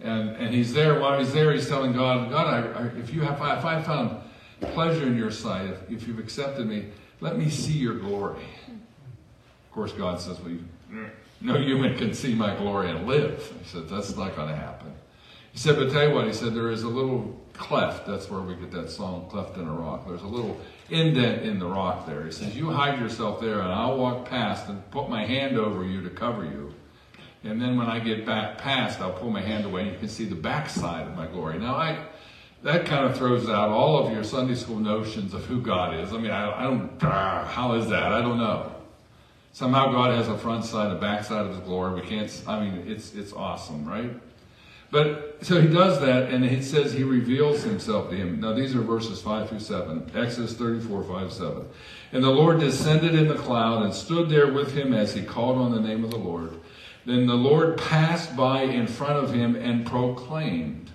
And, 0.00 0.30
and 0.36 0.54
he's 0.54 0.72
there. 0.72 0.98
While 0.98 1.18
he's 1.18 1.32
there, 1.34 1.52
he's 1.52 1.68
telling 1.68 1.92
God, 1.92 2.30
God, 2.30 2.46
I, 2.46 2.84
I, 2.84 2.86
if 2.98 3.12
you 3.12 3.20
have, 3.20 3.34
if 3.34 3.64
I 3.66 3.82
found 3.82 4.16
pleasure 4.72 5.06
in 5.06 5.18
your 5.18 5.30
sight, 5.30 5.68
if, 5.68 5.90
if 5.90 6.08
you've 6.08 6.18
accepted 6.18 6.66
me, 6.66 6.86
let 7.20 7.36
me 7.36 7.50
see 7.50 7.72
your 7.72 7.96
glory. 7.96 8.44
Of 8.66 9.72
course, 9.72 9.92
God 9.92 10.20
says, 10.20 10.40
well, 10.40 10.50
you, 10.50 10.64
no 11.42 11.58
human 11.58 11.98
can 11.98 12.14
see 12.14 12.34
my 12.34 12.56
glory 12.56 12.90
and 12.90 13.06
live. 13.06 13.52
He 13.60 13.68
said, 13.68 13.88
that's 13.90 14.16
not 14.16 14.34
going 14.34 14.48
to 14.48 14.56
happen. 14.56 14.77
He 15.58 15.62
said, 15.62 15.74
but 15.74 15.90
tell 15.90 16.06
you 16.08 16.14
what, 16.14 16.24
he 16.24 16.32
said, 16.32 16.54
there 16.54 16.70
is 16.70 16.84
a 16.84 16.88
little 16.88 17.36
cleft. 17.52 18.06
That's 18.06 18.30
where 18.30 18.40
we 18.40 18.54
get 18.54 18.70
that 18.70 18.90
song, 18.90 19.26
Cleft 19.28 19.56
in 19.56 19.66
a 19.66 19.72
Rock. 19.72 20.06
There's 20.06 20.22
a 20.22 20.28
little 20.28 20.56
indent 20.88 21.42
in 21.42 21.58
the 21.58 21.66
rock 21.66 22.06
there. 22.06 22.24
He 22.24 22.30
says, 22.30 22.54
you 22.56 22.70
hide 22.70 23.00
yourself 23.00 23.40
there 23.40 23.58
and 23.58 23.72
I'll 23.72 23.98
walk 23.98 24.28
past 24.28 24.68
and 24.68 24.88
put 24.92 25.10
my 25.10 25.24
hand 25.24 25.58
over 25.58 25.84
you 25.84 26.00
to 26.04 26.10
cover 26.10 26.44
you. 26.44 26.72
And 27.42 27.60
then 27.60 27.76
when 27.76 27.88
I 27.88 27.98
get 27.98 28.24
back 28.24 28.58
past, 28.58 29.00
I'll 29.00 29.10
pull 29.10 29.30
my 29.30 29.40
hand 29.40 29.64
away 29.64 29.82
and 29.82 29.90
you 29.90 29.98
can 29.98 30.08
see 30.08 30.26
the 30.26 30.36
backside 30.36 31.08
of 31.08 31.16
my 31.16 31.26
glory. 31.26 31.58
Now, 31.58 31.74
I, 31.74 32.06
that 32.62 32.86
kind 32.86 33.06
of 33.06 33.16
throws 33.16 33.48
out 33.48 33.68
all 33.68 34.06
of 34.06 34.12
your 34.12 34.22
Sunday 34.22 34.54
school 34.54 34.78
notions 34.78 35.34
of 35.34 35.44
who 35.46 35.60
God 35.60 35.92
is. 35.98 36.12
I 36.12 36.18
mean, 36.18 36.30
I, 36.30 36.56
I 36.56 36.62
don't, 36.62 37.02
ah, 37.02 37.44
how 37.52 37.74
is 37.74 37.88
that? 37.88 38.12
I 38.12 38.20
don't 38.20 38.38
know. 38.38 38.72
Somehow 39.52 39.90
God 39.90 40.16
has 40.16 40.28
a 40.28 40.38
front 40.38 40.64
side, 40.66 40.92
a 40.92 41.00
back 41.00 41.24
side 41.24 41.46
of 41.46 41.48
his 41.48 41.58
glory. 41.58 42.00
We 42.00 42.06
can't, 42.06 42.44
I 42.46 42.60
mean, 42.60 42.84
it's, 42.86 43.12
it's 43.16 43.32
awesome, 43.32 43.84
right? 43.84 44.12
But, 44.90 45.38
so 45.42 45.60
he 45.60 45.68
does 45.68 46.00
that, 46.00 46.30
and 46.30 46.44
it 46.44 46.64
says 46.64 46.92
he 46.92 47.04
reveals 47.04 47.62
himself 47.62 48.08
to 48.10 48.16
him. 48.16 48.40
Now, 48.40 48.54
these 48.54 48.74
are 48.74 48.80
verses 48.80 49.20
5 49.20 49.50
through 49.50 49.60
7. 49.60 50.12
Exodus 50.14 50.54
34, 50.54 51.04
5, 51.04 51.32
7. 51.32 51.68
And 52.12 52.24
the 52.24 52.30
Lord 52.30 52.60
descended 52.60 53.14
in 53.14 53.28
the 53.28 53.34
cloud 53.34 53.84
and 53.84 53.92
stood 53.92 54.30
there 54.30 54.50
with 54.50 54.74
him 54.74 54.94
as 54.94 55.14
he 55.14 55.22
called 55.22 55.58
on 55.58 55.72
the 55.72 55.80
name 55.80 56.04
of 56.04 56.10
the 56.10 56.16
Lord. 56.16 56.58
Then 57.04 57.26
the 57.26 57.34
Lord 57.34 57.76
passed 57.76 58.34
by 58.36 58.62
in 58.62 58.86
front 58.86 59.22
of 59.22 59.34
him 59.34 59.56
and 59.56 59.86
proclaimed, 59.86 60.90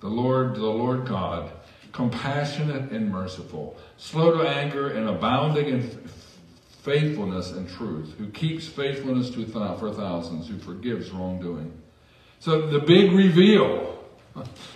The 0.00 0.08
Lord, 0.08 0.56
the 0.56 0.62
Lord 0.62 1.06
God, 1.06 1.52
compassionate 1.92 2.90
and 2.90 3.10
merciful, 3.10 3.76
slow 3.98 4.38
to 4.38 4.48
anger 4.48 4.88
and 4.88 5.08
abounding 5.08 5.68
in 5.68 5.90
faithfulness 6.80 7.52
and 7.52 7.68
truth, 7.68 8.14
who 8.18 8.28
keeps 8.28 8.66
faithfulness 8.66 9.34
for 9.34 9.92
thousands, 9.92 10.48
who 10.48 10.58
forgives 10.58 11.10
wrongdoing. 11.10 11.72
So 12.42 12.66
the 12.66 12.80
big 12.80 13.12
reveal. 13.12 14.04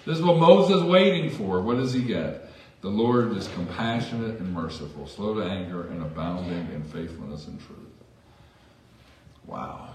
This 0.04 0.18
is 0.18 0.22
what 0.22 0.38
Moses 0.38 0.76
is 0.76 0.82
waiting 0.84 1.30
for. 1.30 1.60
What 1.60 1.78
does 1.78 1.92
he 1.92 2.00
get? 2.00 2.48
The 2.80 2.88
Lord 2.88 3.36
is 3.36 3.48
compassionate 3.48 4.38
and 4.38 4.52
merciful, 4.54 5.08
slow 5.08 5.34
to 5.34 5.42
anger 5.42 5.88
and 5.88 6.00
abounding 6.00 6.70
in 6.72 6.84
faithfulness 6.84 7.48
and 7.48 7.58
truth. 7.58 7.80
Wow. 9.46 9.88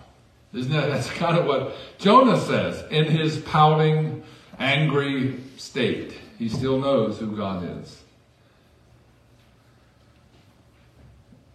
Isn't 0.53 0.73
that, 0.73 0.89
that's 0.89 1.09
kind 1.11 1.37
of 1.37 1.45
what 1.45 1.73
Jonah 1.97 2.41
says 2.41 2.83
in 2.91 3.05
his 3.05 3.37
pouting, 3.37 4.21
angry 4.59 5.39
state. 5.55 6.13
He 6.37 6.49
still 6.49 6.77
knows 6.77 7.19
who 7.19 7.37
God 7.37 7.79
is. 7.79 8.03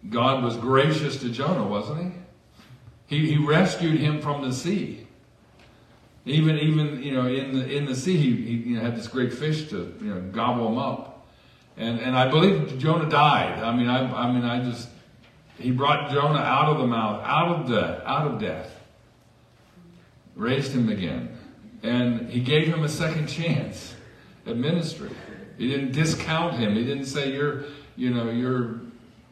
God 0.09 0.43
was 0.43 0.57
gracious 0.57 1.17
to 1.17 1.29
Jonah, 1.29 1.67
wasn't 1.67 2.11
he? 3.07 3.17
He, 3.17 3.33
he 3.33 3.37
rescued 3.37 3.99
him 3.99 4.19
from 4.19 4.41
the 4.41 4.51
sea. 4.51 5.06
Even, 6.27 6.59
even 6.59 7.01
you 7.01 7.13
know, 7.13 7.25
in 7.25 7.57
the 7.57 7.65
in 7.73 7.85
the 7.85 7.95
sea, 7.95 8.17
he, 8.17 8.35
he 8.35 8.53
you 8.69 8.75
know, 8.75 8.81
had 8.81 8.97
this 8.97 9.07
great 9.07 9.33
fish 9.33 9.69
to 9.69 9.95
you 10.01 10.13
know 10.13 10.19
gobble 10.31 10.67
him 10.67 10.77
up, 10.77 11.25
and 11.77 11.99
and 12.01 12.17
I 12.17 12.27
believe 12.27 12.77
Jonah 12.77 13.09
died. 13.09 13.63
I 13.63 13.73
mean, 13.73 13.87
I 13.87 13.99
I 14.13 14.31
mean, 14.31 14.43
I 14.43 14.61
just 14.61 14.89
he 15.57 15.71
brought 15.71 16.11
Jonah 16.11 16.39
out 16.39 16.67
of 16.67 16.79
the 16.79 16.85
mouth, 16.85 17.23
out 17.23 17.47
of 17.47 17.69
death, 17.69 18.01
out 18.05 18.27
of 18.27 18.41
death, 18.41 18.77
raised 20.35 20.73
him 20.73 20.89
again, 20.89 21.29
and 21.81 22.29
he 22.29 22.41
gave 22.41 22.67
him 22.67 22.83
a 22.83 22.89
second 22.89 23.27
chance 23.27 23.95
at 24.45 24.57
ministry. 24.57 25.09
He 25.57 25.69
didn't 25.69 25.93
discount 25.93 26.55
him. 26.55 26.75
He 26.75 26.83
didn't 26.83 27.05
say 27.05 27.31
you're 27.31 27.63
you 27.95 28.13
know 28.13 28.29
you're 28.29 28.81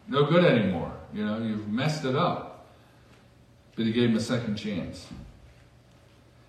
no 0.08 0.25
good 0.28 0.46
anymore. 0.46 0.94
You 1.14 1.25
know 1.25 1.40
you've 1.40 1.68
messed 1.68 2.06
it 2.06 2.16
up, 2.16 2.68
but 3.75 3.86
he 3.86 3.92
gave 3.92 4.12
him 4.12 4.16
a 4.16 4.22
second 4.22 4.56
chance. 4.56 5.08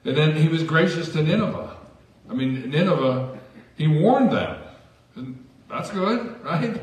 And 0.07 0.17
then 0.17 0.37
he 0.37 0.49
was 0.49 0.63
gracious 0.63 1.13
to 1.13 1.23
Nineveh. 1.23 1.77
I 2.31 2.35
mean, 2.35 2.71
Nineveh, 2.71 3.39
he 3.77 3.89
warned 3.89 4.31
them. 4.31 4.63
And 5.17 5.45
That's 5.69 5.91
good, 5.91 6.43
right? 6.45 6.81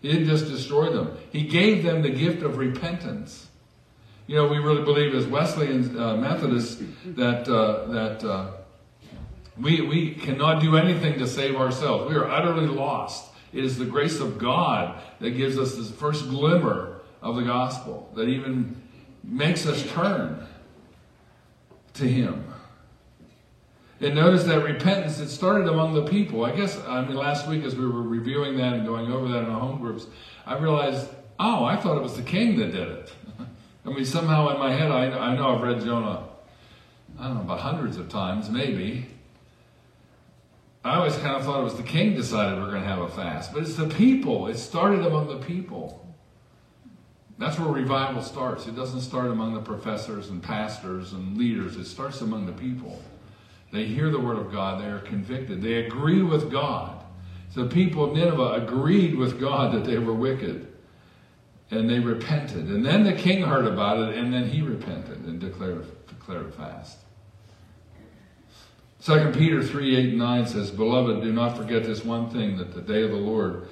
He 0.00 0.08
didn't 0.08 0.28
just 0.28 0.46
destroy 0.46 0.90
them. 0.90 1.16
He 1.30 1.42
gave 1.42 1.82
them 1.82 2.02
the 2.02 2.10
gift 2.10 2.42
of 2.42 2.56
repentance. 2.56 3.48
You 4.28 4.36
know, 4.36 4.46
we 4.46 4.58
really 4.58 4.84
believe 4.84 5.14
as 5.14 5.26
Wesleyan 5.26 5.98
uh, 5.98 6.16
Methodists 6.16 6.80
that 7.04 7.48
uh, 7.48 7.86
that 7.86 8.24
uh, 8.24 8.52
we 9.58 9.80
we 9.80 10.14
cannot 10.14 10.62
do 10.62 10.76
anything 10.76 11.18
to 11.18 11.26
save 11.26 11.56
ourselves. 11.56 12.08
We 12.08 12.16
are 12.16 12.30
utterly 12.30 12.66
lost. 12.66 13.32
It 13.52 13.64
is 13.64 13.76
the 13.76 13.84
grace 13.84 14.20
of 14.20 14.38
God 14.38 15.02
that 15.18 15.30
gives 15.32 15.58
us 15.58 15.74
this 15.74 15.90
first 15.90 16.28
glimmer 16.28 17.00
of 17.20 17.34
the 17.34 17.42
gospel 17.42 18.10
that 18.14 18.28
even 18.28 18.80
makes 19.24 19.66
us 19.66 19.84
turn 19.90 20.46
to 21.94 22.08
Him. 22.08 22.49
And 24.00 24.14
notice 24.14 24.44
that 24.44 24.64
repentance, 24.64 25.20
it 25.20 25.28
started 25.28 25.68
among 25.68 25.92
the 25.92 26.06
people. 26.06 26.44
I 26.44 26.56
guess, 26.56 26.78
I 26.86 27.04
mean, 27.04 27.16
last 27.16 27.46
week 27.46 27.64
as 27.64 27.76
we 27.76 27.84
were 27.84 28.02
reviewing 28.02 28.56
that 28.56 28.72
and 28.72 28.86
going 28.86 29.12
over 29.12 29.28
that 29.28 29.44
in 29.44 29.50
our 29.50 29.60
home 29.60 29.78
groups, 29.78 30.06
I 30.46 30.56
realized, 30.56 31.06
oh, 31.38 31.64
I 31.64 31.76
thought 31.76 31.98
it 31.98 32.02
was 32.02 32.16
the 32.16 32.22
king 32.22 32.58
that 32.58 32.72
did 32.72 32.88
it. 32.88 33.12
I 33.84 33.90
mean, 33.90 34.06
somehow 34.06 34.48
in 34.54 34.58
my 34.58 34.72
head, 34.72 34.90
I, 34.90 35.10
I 35.10 35.36
know 35.36 35.54
I've 35.54 35.62
read 35.62 35.82
Jonah, 35.82 36.24
I 37.18 37.24
don't 37.24 37.34
know, 37.34 37.40
about 37.42 37.60
hundreds 37.60 37.98
of 37.98 38.08
times, 38.08 38.48
maybe. 38.48 39.06
I 40.82 40.94
always 40.94 41.16
kind 41.16 41.36
of 41.36 41.44
thought 41.44 41.60
it 41.60 41.64
was 41.64 41.74
the 41.74 41.82
king 41.82 42.14
decided 42.14 42.58
we're 42.58 42.70
going 42.70 42.82
to 42.82 42.88
have 42.88 43.00
a 43.00 43.08
fast. 43.08 43.52
But 43.52 43.64
it's 43.64 43.74
the 43.74 43.86
people. 43.86 44.46
It 44.46 44.56
started 44.56 45.04
among 45.04 45.28
the 45.28 45.44
people. 45.44 46.06
That's 47.36 47.58
where 47.58 47.70
revival 47.70 48.22
starts. 48.22 48.66
It 48.66 48.76
doesn't 48.76 49.02
start 49.02 49.26
among 49.26 49.52
the 49.52 49.60
professors 49.60 50.30
and 50.30 50.42
pastors 50.42 51.12
and 51.12 51.36
leaders. 51.36 51.76
It 51.76 51.84
starts 51.84 52.22
among 52.22 52.46
the 52.46 52.52
people. 52.52 53.02
They 53.72 53.84
hear 53.84 54.10
the 54.10 54.18
word 54.18 54.38
of 54.38 54.52
God. 54.52 54.82
They 54.82 54.88
are 54.88 54.98
convicted. 54.98 55.62
They 55.62 55.84
agree 55.84 56.22
with 56.22 56.50
God. 56.50 57.04
The 57.54 57.66
people 57.66 58.04
of 58.04 58.16
Nineveh 58.16 58.62
agreed 58.62 59.16
with 59.16 59.40
God 59.40 59.74
that 59.74 59.84
they 59.84 59.98
were 59.98 60.14
wicked. 60.14 60.66
And 61.70 61.88
they 61.88 62.00
repented. 62.00 62.66
And 62.66 62.84
then 62.84 63.04
the 63.04 63.12
king 63.12 63.42
heard 63.42 63.66
about 63.66 63.98
it, 64.08 64.16
and 64.16 64.32
then 64.32 64.48
he 64.48 64.60
repented 64.60 65.24
and 65.24 65.38
declared, 65.38 65.86
declared 66.08 66.46
a 66.46 66.50
fast. 66.52 66.98
2 69.02 69.32
Peter 69.32 69.62
3 69.62 69.96
8 69.96 70.08
and 70.10 70.18
9 70.18 70.46
says, 70.46 70.70
Beloved, 70.70 71.22
do 71.22 71.32
not 71.32 71.56
forget 71.56 71.84
this 71.84 72.04
one 72.04 72.28
thing 72.28 72.56
that 72.58 72.74
the 72.74 72.82
day 72.82 73.02
of 73.02 73.10
the 73.10 73.16
Lord, 73.16 73.68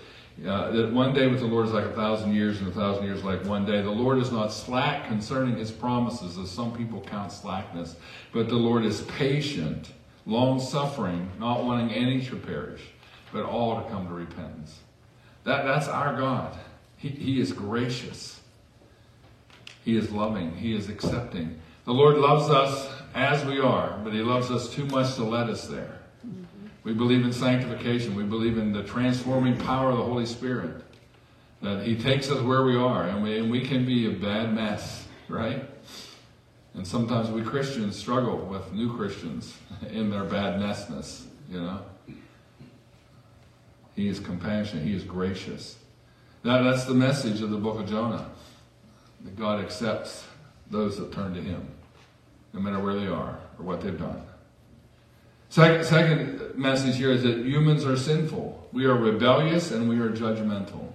uh, 0.47 0.71
that 0.71 0.93
one 0.93 1.13
day 1.13 1.27
with 1.27 1.41
the 1.41 1.47
Lord 1.47 1.67
is 1.67 1.73
like 1.73 1.85
a 1.85 1.93
thousand 1.93 2.35
years, 2.35 2.61
and 2.61 2.69
a 2.69 2.73
thousand 2.73 3.05
years 3.05 3.25
like 3.25 3.45
one 3.45 3.65
day. 3.65 3.83
The 3.83 3.91
Lord 3.91 4.19
is 4.19 4.31
not 4.31 4.53
slack 4.53 5.09
concerning 5.09 5.57
his 5.57 5.71
promises, 5.71 6.39
as 6.39 6.51
some 6.51 6.77
people 6.77 7.01
count 7.01 7.33
slackness, 7.33 7.97
but 8.33 8.49
the 8.49 8.55
Lord 8.55 8.85
is 8.85 9.03
patient, 9.03 9.93
long 10.27 10.61
suffering, 10.61 11.31
not 11.41 11.65
wanting 11.65 11.93
any 11.93 12.25
to 12.27 12.37
perish, 12.37 12.83
but 13.33 13.45
all 13.45 13.83
to 13.83 13.91
come 13.91 14.07
to 14.07 14.15
repentance. 14.15 14.79
That, 15.45 15.65
that's 15.65 15.89
our 15.89 16.17
God. 16.17 16.57
He, 16.97 17.09
he 17.09 17.41
is 17.41 17.53
gracious. 17.53 18.41
He 19.85 19.97
is 19.97 20.11
loving. 20.13 20.55
He 20.57 20.75
is 20.75 20.89
accepting. 20.89 21.61
The 21.85 21.93
Lord 21.95 22.19
loves 22.19 22.51
us 22.51 22.93
as 23.15 23.45
we 23.45 23.59
are, 23.59 23.99
but 24.05 24.13
He 24.13 24.21
loves 24.21 24.51
us 24.51 24.69
too 24.69 24.85
much 24.87 25.15
to 25.15 25.25
let 25.25 25.49
us 25.49 25.67
there. 25.67 25.99
We 26.89 26.95
believe 26.95 27.23
in 27.23 27.35
sanctification. 27.35 28.15
We 28.15 28.23
believe 28.23 28.57
in 28.57 28.73
the 28.73 28.83
transforming 28.83 29.59
power 29.59 29.91
of 29.91 29.99
the 29.99 30.05
Holy 30.05 30.25
Spirit. 30.25 30.83
That 31.61 31.83
He 31.83 31.95
takes 31.95 32.31
us 32.31 32.41
where 32.41 32.65
we 32.65 32.77
are, 32.77 33.03
and 33.03 33.23
we, 33.23 33.37
and 33.37 33.51
we 33.51 33.61
can 33.61 33.85
be 33.85 34.07
a 34.07 34.11
bad 34.11 34.55
mess, 34.55 35.07
right? 35.29 35.69
And 36.73 36.87
sometimes 36.87 37.29
we 37.29 37.43
Christians 37.43 37.95
struggle 37.95 38.39
with 38.39 38.73
new 38.73 38.97
Christians 38.97 39.55
in 39.91 40.09
their 40.09 40.25
bad 40.25 40.61
messness, 40.61 41.27
you 41.51 41.61
know. 41.61 41.83
He 43.95 44.09
is 44.09 44.19
compassionate. 44.19 44.83
He 44.87 44.95
is 44.95 45.05
gracious. 45.05 45.77
That, 46.43 46.63
that's 46.63 46.87
the 46.87 46.95
message 46.95 47.43
of 47.43 47.51
the 47.51 47.59
book 47.59 47.79
of 47.79 47.87
Jonah. 47.87 48.31
That 49.25 49.37
God 49.37 49.63
accepts 49.63 50.27
those 50.71 50.97
that 50.97 51.13
turn 51.13 51.35
to 51.35 51.43
Him, 51.43 51.69
no 52.55 52.61
matter 52.61 52.81
where 52.81 52.95
they 52.95 53.09
are 53.09 53.39
or 53.59 53.67
what 53.67 53.83
they've 53.83 53.99
done. 53.99 54.23
Second, 55.51 55.85
second 55.85 56.38
message 56.59 56.97
here 56.97 57.13
is 57.13 57.23
that 57.23 57.39
humans 57.39 57.85
are 57.85 57.97
sinful. 57.97 58.69
We 58.73 58.85
are 58.87 58.95
rebellious 58.95 59.71
and 59.71 59.89
we 59.89 59.99
are 60.01 60.11
judgmental. 60.11 60.93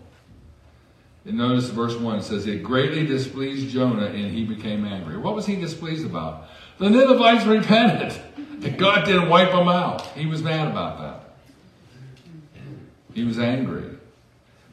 And 1.25 1.38
notice 1.38 1.70
verse 1.70 1.96
1 1.96 2.22
says, 2.22 2.46
It 2.48 2.63
greatly 2.63 3.05
displeased 3.05 3.74
Jonah 3.74 4.08
and 4.08 4.32
he 4.32 4.43
became 4.43 4.86
angry. 4.86 5.17
What 5.17 5.36
was 5.36 5.46
he 5.46 5.55
displeased 5.55 6.05
about? 6.05 6.48
The 6.79 6.89
Ninevites 6.89 7.46
repented. 7.46 8.20
And 8.38 8.77
God 8.77 9.05
didn't 9.05 9.29
wipe 9.29 9.51
them 9.51 9.70
out. 9.70 10.05
He 10.08 10.25
was 10.25 10.43
mad 10.43 10.67
about 10.67 11.00
that. 11.00 11.20
He 13.13 13.24
was 13.24 13.39
angry. 13.39 13.89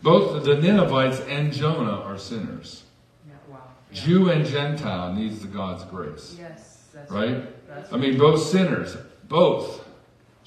Both 0.02 0.44
the 0.44 0.56
Ninevites 0.56 1.20
and 1.20 1.52
Jonah 1.52 2.00
are 2.00 2.18
sinners. 2.18 2.85
Yeah, 3.28 3.35
wow. 3.49 3.59
Jew 3.92 4.30
and 4.30 4.47
Gentile 4.47 5.12
needs 5.12 5.40
the 5.40 5.49
God's 5.49 5.85
grace. 5.85 6.37
Yes, 6.38 6.87
that's 6.92 7.11
Right? 7.11 7.68
That's 7.68 7.92
I 7.92 7.97
mean, 7.97 8.18
both 8.18 8.42
sinners, 8.42 8.97
both 9.28 9.87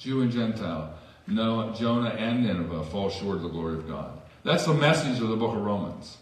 Jew 0.04 0.20
and 0.20 0.30
Gentile, 0.30 0.92
Noah, 1.26 1.74
Jonah 1.74 2.10
and 2.10 2.44
Nineveh 2.44 2.84
fall 2.84 3.08
short 3.08 3.36
of 3.36 3.42
the 3.42 3.48
glory 3.48 3.72
of 3.74 3.88
God. 3.88 4.20
That's 4.42 4.66
the 4.66 4.74
message 4.74 5.18
of 5.22 5.28
the 5.28 5.36
book 5.36 5.56
of 5.56 5.62
Romans. 5.62 6.18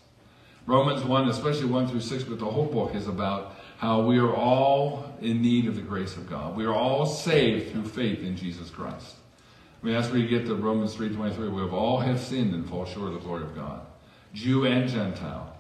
Romans 0.67 1.03
1, 1.03 1.29
especially 1.29 1.67
1 1.67 1.89
through 1.89 2.03
6, 2.03 2.23
but 2.23 2.39
the 2.39 2.45
whole 2.45 2.67
book 2.67 2.95
is 2.95 3.09
about 3.09 3.57
how 3.79 4.03
we 4.03 4.21
are 4.21 4.33
all 4.33 5.13
in 5.21 5.43
need 5.43 5.67
of 5.67 5.75
the 5.75 5.83
grace 5.83 6.17
of 6.17 6.31
God. 6.31 6.55
We 6.55 6.65
are 6.65 6.73
all 6.73 7.05
saved 7.05 7.73
through 7.73 7.87
faith 7.87 8.21
in 8.21 8.37
Jesus 8.37 8.71
Christ. 8.71 9.17
I 9.83 9.87
mean, 9.87 9.95
that's 9.97 10.09
where 10.11 10.21
you 10.21 10.29
get 10.29 10.47
to 10.47 10.55
Romans 10.55 10.95
3.23. 10.95 11.53
We 11.53 11.63
have 11.63 11.75
all 11.75 11.99
have 11.99 12.21
sinned 12.21 12.55
and 12.55 12.65
fall 12.69 12.85
short 12.85 13.09
of 13.09 13.15
the 13.15 13.19
glory 13.19 13.43
of 13.43 13.57
God. 13.57 13.81
Jew 14.33 14.65
and 14.65 14.89
Gentile. 14.89 15.57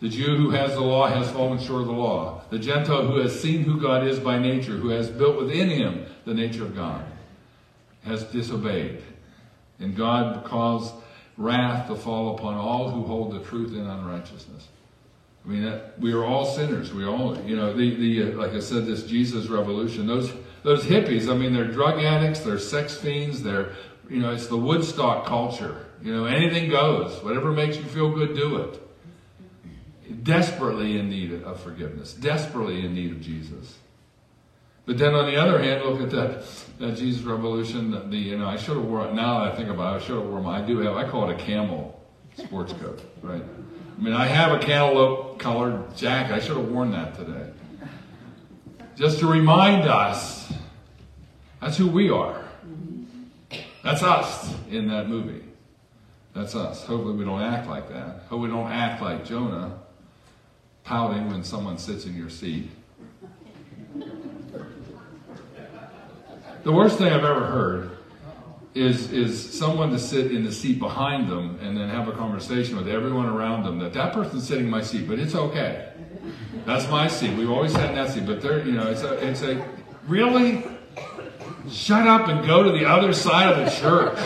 The 0.00 0.08
Jew 0.08 0.36
who 0.36 0.50
has 0.50 0.74
the 0.74 0.80
law 0.80 1.08
has 1.08 1.28
fallen 1.32 1.58
short 1.58 1.80
of 1.80 1.88
the 1.88 1.92
law. 1.92 2.42
The 2.50 2.60
Gentile 2.60 3.08
who 3.08 3.16
has 3.16 3.40
seen 3.40 3.64
who 3.64 3.80
God 3.80 4.06
is 4.06 4.20
by 4.20 4.38
nature, 4.38 4.76
who 4.76 4.90
has 4.90 5.10
built 5.10 5.38
within 5.38 5.68
him 5.68 6.06
the 6.24 6.34
nature 6.34 6.62
of 6.62 6.76
God, 6.76 7.04
has 8.08 8.24
disobeyed. 8.24 9.02
And 9.78 9.96
God 9.96 10.44
caused 10.44 10.94
wrath 11.36 11.86
to 11.88 11.94
fall 11.94 12.34
upon 12.34 12.54
all 12.54 12.90
who 12.90 13.04
hold 13.04 13.32
the 13.32 13.40
truth 13.40 13.72
in 13.72 13.86
unrighteousness. 13.86 14.68
I 15.44 15.48
mean, 15.48 15.62
that, 15.64 15.98
we 15.98 16.12
are 16.12 16.24
all 16.24 16.44
sinners. 16.44 16.92
We 16.92 17.04
all, 17.04 17.38
you 17.42 17.56
know, 17.56 17.72
the, 17.72 17.94
the 17.94 18.32
uh, 18.32 18.36
like 18.36 18.52
I 18.52 18.60
said, 18.60 18.86
this 18.86 19.04
Jesus 19.04 19.46
revolution, 19.46 20.06
those, 20.06 20.32
those 20.64 20.84
hippies, 20.84 21.30
I 21.30 21.36
mean, 21.36 21.54
they're 21.54 21.70
drug 21.70 22.02
addicts, 22.02 22.40
they're 22.40 22.58
sex 22.58 22.96
fiends, 22.96 23.42
they're, 23.42 23.72
you 24.10 24.18
know, 24.18 24.32
it's 24.32 24.48
the 24.48 24.56
Woodstock 24.56 25.26
culture. 25.26 25.86
You 26.02 26.14
know, 26.14 26.24
anything 26.26 26.70
goes. 26.70 27.22
Whatever 27.22 27.52
makes 27.52 27.76
you 27.76 27.84
feel 27.84 28.10
good, 28.10 28.34
do 28.34 28.56
it 28.58 28.80
desperately 30.22 30.98
in 30.98 31.08
need 31.08 31.42
of 31.42 31.60
forgiveness, 31.60 32.12
desperately 32.12 32.84
in 32.84 32.94
need 32.94 33.12
of 33.12 33.20
Jesus. 33.20 33.78
But 34.88 34.96
then 34.96 35.14
on 35.14 35.26
the 35.26 35.36
other 35.36 35.62
hand, 35.62 35.84
look 35.84 36.00
at 36.00 36.10
that, 36.12 36.46
that 36.78 36.96
Jesus 36.96 37.22
revolution. 37.22 37.90
The, 38.08 38.16
you 38.16 38.38
know, 38.38 38.46
I 38.46 38.56
should 38.56 38.74
have 38.78 38.86
worn, 38.86 39.14
now 39.14 39.40
that 39.40 39.52
I 39.52 39.54
think 39.54 39.68
about 39.68 39.92
it, 39.92 40.02
I 40.02 40.06
should 40.06 40.16
have 40.16 40.24
worn 40.24 40.44
my, 40.44 40.62
I 40.62 40.66
do 40.66 40.78
have, 40.78 40.96
I 40.96 41.06
call 41.06 41.28
it 41.28 41.34
a 41.34 41.38
camel 41.38 42.02
sports 42.38 42.72
coat, 42.72 42.98
right? 43.20 43.42
I 43.42 44.02
mean, 44.02 44.14
I 44.14 44.24
have 44.24 44.50
a 44.50 44.58
cantaloupe 44.58 45.38
colored 45.38 45.94
jacket. 45.94 46.32
I 46.32 46.40
should 46.40 46.56
have 46.56 46.68
worn 46.70 46.92
that 46.92 47.16
today. 47.16 47.50
Just 48.96 49.18
to 49.18 49.26
remind 49.26 49.86
us, 49.86 50.50
that's 51.60 51.76
who 51.76 51.88
we 51.88 52.08
are. 52.08 52.42
That's 53.84 54.02
us 54.02 54.54
in 54.70 54.88
that 54.88 55.06
movie. 55.06 55.44
That's 56.32 56.54
us. 56.54 56.82
Hopefully 56.86 57.14
we 57.14 57.26
don't 57.26 57.42
act 57.42 57.68
like 57.68 57.90
that. 57.90 58.22
Hope 58.30 58.40
we 58.40 58.48
don't 58.48 58.72
act 58.72 59.02
like 59.02 59.26
Jonah 59.26 59.80
pouting 60.84 61.28
when 61.28 61.44
someone 61.44 61.76
sits 61.76 62.06
in 62.06 62.16
your 62.16 62.30
seat. 62.30 62.70
The 66.64 66.72
worst 66.72 66.98
thing 66.98 67.12
I've 67.12 67.24
ever 67.24 67.46
heard 67.46 67.90
is 68.74 69.12
is 69.12 69.58
someone 69.58 69.90
to 69.90 69.98
sit 69.98 70.30
in 70.32 70.44
the 70.44 70.52
seat 70.52 70.78
behind 70.78 71.28
them 71.28 71.58
and 71.62 71.76
then 71.76 71.88
have 71.88 72.08
a 72.08 72.12
conversation 72.12 72.76
with 72.76 72.88
everyone 72.88 73.26
around 73.26 73.64
them 73.64 73.78
that 73.78 73.92
that 73.92 74.12
person's 74.12 74.46
sitting 74.46 74.64
in 74.64 74.70
my 74.70 74.82
seat, 74.82 75.08
but 75.08 75.18
it's 75.18 75.34
okay. 75.34 75.92
That's 76.64 76.88
my 76.88 77.08
seat. 77.08 77.36
We've 77.36 77.50
always 77.50 77.72
had 77.72 77.94
that 77.96 78.10
seat, 78.10 78.26
but 78.26 78.40
they're 78.42 78.64
you 78.64 78.72
know 78.72 78.88
it's 78.88 79.02
a 79.02 79.14
it's 79.26 79.42
a 79.42 79.66
really 80.06 80.64
shut 81.70 82.06
up 82.06 82.28
and 82.28 82.46
go 82.46 82.62
to 82.62 82.70
the 82.70 82.84
other 82.84 83.12
side 83.12 83.52
of 83.52 83.64
the 83.64 83.70
church. 83.70 84.18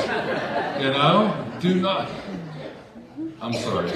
You 0.82 0.90
know, 0.90 1.34
do 1.60 1.80
not. 1.80 2.10
I'm 3.40 3.52
sorry. 3.52 3.90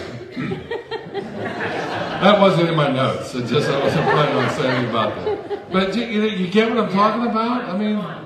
that 2.21 2.41
wasn't 2.41 2.69
in 2.69 2.77
my 2.77 2.91
notes. 2.91 3.35
It 3.35 3.47
just 3.47 3.69
I 3.69 3.81
wasn't 3.81 4.05
planning 4.11 4.37
on 4.37 4.51
saying 4.51 4.91
about 4.91 5.15
that. 5.25 5.71
But 5.73 5.97
you, 5.97 6.05
you, 6.05 6.23
you 6.23 6.49
get 6.49 6.69
what 6.69 6.79
I'm 6.79 6.93
talking 6.93 7.31
about? 7.31 7.65
I 7.65 7.77
mean. 7.77 8.26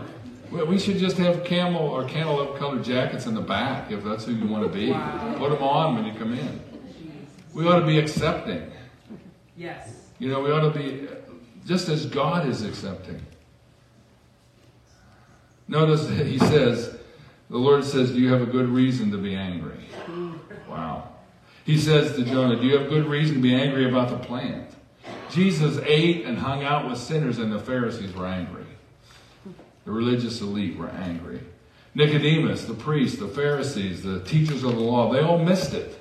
We 0.51 0.79
should 0.79 0.99
just 0.99 1.17
have 1.19 1.45
camel 1.45 1.83
or 1.83 2.05
cantaloupe 2.05 2.59
colored 2.59 2.83
jackets 2.83 3.27
in 3.27 3.35
the 3.35 3.41
back 3.41 3.93
if 3.93 4.03
that's 4.03 4.25
who 4.25 4.33
you 4.33 4.49
want 4.49 4.65
to 4.65 4.69
be. 4.69 4.91
Wow. 4.91 5.35
Put 5.39 5.51
them 5.51 5.63
on 5.63 5.95
when 5.95 6.07
you 6.07 6.19
come 6.19 6.33
in. 6.33 6.61
We 7.55 7.67
ought 7.67 7.81
to 7.81 7.87
be 7.87 7.99
accepting. 7.99 8.71
Yes. 9.57 9.95
You 10.19 10.29
know, 10.29 10.41
we 10.41 10.51
ought 10.51 10.73
to 10.73 10.79
be 10.79 11.09
just 11.67 11.89
as 11.89 12.07
God 12.07 12.49
is 12.49 12.63
accepting. 12.63 13.25
Notice 15.69 16.07
that 16.07 16.27
he 16.27 16.39
says, 16.39 16.99
the 17.49 17.59
Lord 17.59 17.85
says, 17.85 18.11
Do 18.11 18.19
you 18.19 18.33
have 18.33 18.43
a 18.43 18.47
good 18.47 18.69
reason 18.69 19.13
to 19.13 19.19
be 19.19 19.37
angry? 19.37 19.79
Wow. 20.69 21.09
He 21.65 21.79
says 21.79 22.17
to 22.17 22.25
Jonah, 22.25 22.57
Do 22.57 22.67
you 22.67 22.77
have 22.77 22.89
good 22.89 23.07
reason 23.07 23.37
to 23.37 23.41
be 23.41 23.55
angry 23.55 23.89
about 23.89 24.09
the 24.09 24.19
plant? 24.19 24.69
Jesus 25.31 25.79
ate 25.85 26.25
and 26.25 26.39
hung 26.39 26.65
out 26.65 26.89
with 26.89 26.99
sinners, 26.99 27.39
and 27.39 27.53
the 27.53 27.59
Pharisees 27.61 28.13
were 28.15 28.27
angry. 28.27 28.67
The 29.91 29.97
religious 29.97 30.41
elite 30.41 30.77
were 30.77 30.89
angry. 30.91 31.41
Nicodemus, 31.97 32.65
the 32.65 32.75
priest, 32.75 33.19
the 33.19 33.27
Pharisees, 33.27 34.05
the 34.05 34.21
teachers 34.21 34.63
of 34.63 34.77
the 34.77 34.81
law, 34.81 35.13
they 35.13 35.19
all 35.19 35.45
missed 35.45 35.75
it. 35.75 35.99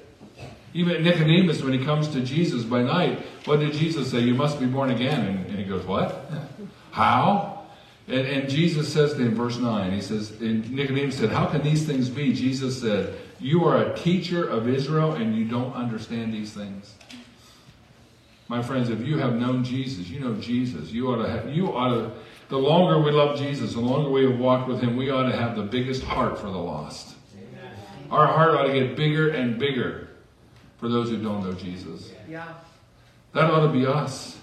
Even 0.75 1.03
Nicodemus, 1.03 1.63
when 1.63 1.73
he 1.73 1.83
comes 1.83 2.07
to 2.09 2.21
Jesus 2.21 2.63
by 2.63 2.83
night, 2.83 3.25
what 3.45 3.61
did 3.61 3.73
Jesus 3.73 4.11
say? 4.11 4.19
You 4.19 4.35
must 4.35 4.59
be 4.59 4.67
born 4.67 4.91
again. 4.91 5.25
And, 5.25 5.45
and 5.47 5.57
he 5.57 5.63
goes, 5.63 5.83
What? 5.87 6.31
How? 6.91 7.65
And, 8.07 8.27
and, 8.27 8.47
Jesus 8.47 8.93
says 8.93 9.13
to 9.13 9.21
him, 9.21 9.33
verse 9.33 9.57
9, 9.57 9.91
he 9.91 10.01
says, 10.01 10.39
and 10.39 10.69
Nicodemus 10.69 11.17
said, 11.17 11.31
How 11.31 11.47
can 11.47 11.63
these 11.63 11.87
things 11.87 12.09
be? 12.09 12.31
Jesus 12.31 12.79
said, 12.79 13.15
You 13.39 13.65
are 13.65 13.85
a 13.85 13.97
teacher 13.97 14.47
of 14.47 14.69
Israel 14.69 15.13
and 15.13 15.35
you 15.35 15.45
don't 15.45 15.73
understand 15.73 16.31
these 16.31 16.53
things. 16.53 16.93
My 18.47 18.61
friends, 18.61 18.89
if 18.89 19.01
you 19.01 19.17
have 19.17 19.35
known 19.35 19.63
Jesus, 19.63 20.09
you 20.09 20.19
know 20.19 20.35
Jesus. 20.35 20.91
You 20.91 21.07
ought 21.11 21.23
to 21.23 21.29
have, 21.29 21.49
you 21.51 21.75
ought 21.75 21.89
to 21.89 22.11
the 22.49 22.57
longer 22.57 22.99
we 22.99 23.11
love 23.11 23.37
Jesus, 23.37 23.73
the 23.73 23.79
longer 23.79 24.09
we 24.09 24.29
have 24.29 24.39
walked 24.39 24.67
with 24.67 24.81
Him, 24.81 24.97
we 24.97 25.09
ought 25.09 25.29
to 25.29 25.35
have 25.35 25.55
the 25.55 25.63
biggest 25.63 26.03
heart 26.03 26.37
for 26.37 26.47
the 26.47 26.57
lost. 26.57 27.15
Amen. 27.35 27.71
Our 28.11 28.27
heart 28.27 28.55
ought 28.55 28.63
to 28.63 28.73
get 28.73 28.95
bigger 28.95 29.29
and 29.29 29.57
bigger 29.57 30.09
for 30.77 30.89
those 30.89 31.09
who 31.09 31.21
don't 31.21 31.43
know 31.43 31.53
Jesus. 31.53 32.11
Yeah. 32.27 32.47
That 33.33 33.51
ought 33.51 33.67
to 33.67 33.71
be 33.71 33.85
us. 33.85 34.37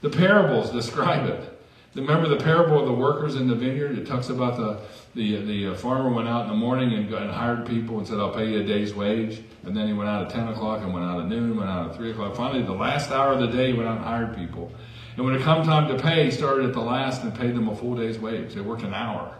The 0.00 0.10
parables 0.10 0.70
describe 0.70 1.28
it. 1.28 1.52
Remember 1.96 2.28
the 2.28 2.36
parable 2.36 2.78
of 2.78 2.86
the 2.86 2.92
workers 2.92 3.36
in 3.36 3.48
the 3.48 3.54
vineyard? 3.54 3.98
It 3.98 4.06
talks 4.06 4.28
about 4.28 4.56
the, 4.58 4.78
the, 5.14 5.42
the 5.44 5.68
uh, 5.68 5.74
farmer 5.74 6.10
went 6.10 6.28
out 6.28 6.42
in 6.42 6.48
the 6.48 6.54
morning 6.54 6.92
and, 6.92 7.12
and 7.12 7.30
hired 7.30 7.66
people 7.66 7.98
and 7.98 8.06
said, 8.06 8.18
I'll 8.18 8.34
pay 8.34 8.50
you 8.50 8.60
a 8.60 8.64
day's 8.64 8.94
wage. 8.94 9.42
And 9.64 9.74
then 9.74 9.88
he 9.88 9.94
went 9.94 10.10
out 10.10 10.26
at 10.26 10.30
10 10.30 10.48
o'clock 10.48 10.82
and 10.82 10.92
went 10.92 11.06
out 11.06 11.20
at 11.20 11.26
noon, 11.26 11.56
went 11.56 11.70
out 11.70 11.90
at 11.90 11.96
3 11.96 12.10
o'clock. 12.10 12.36
Finally, 12.36 12.64
the 12.64 12.72
last 12.72 13.10
hour 13.10 13.32
of 13.32 13.40
the 13.40 13.46
day, 13.46 13.68
he 13.68 13.72
went 13.72 13.88
out 13.88 13.96
and 13.96 14.04
hired 14.04 14.36
people. 14.36 14.70
And 15.16 15.24
when 15.24 15.34
it 15.34 15.42
come 15.42 15.64
time 15.64 15.88
to 15.88 16.02
pay, 16.02 16.24
he 16.24 16.30
started 16.30 16.66
at 16.66 16.74
the 16.74 16.80
last 16.80 17.22
and 17.22 17.34
paid 17.34 17.54
them 17.54 17.68
a 17.68 17.76
full 17.76 17.96
day's 17.96 18.18
wage. 18.18 18.54
They 18.54 18.60
worked 18.60 18.82
an 18.82 18.92
hour. 18.92 19.34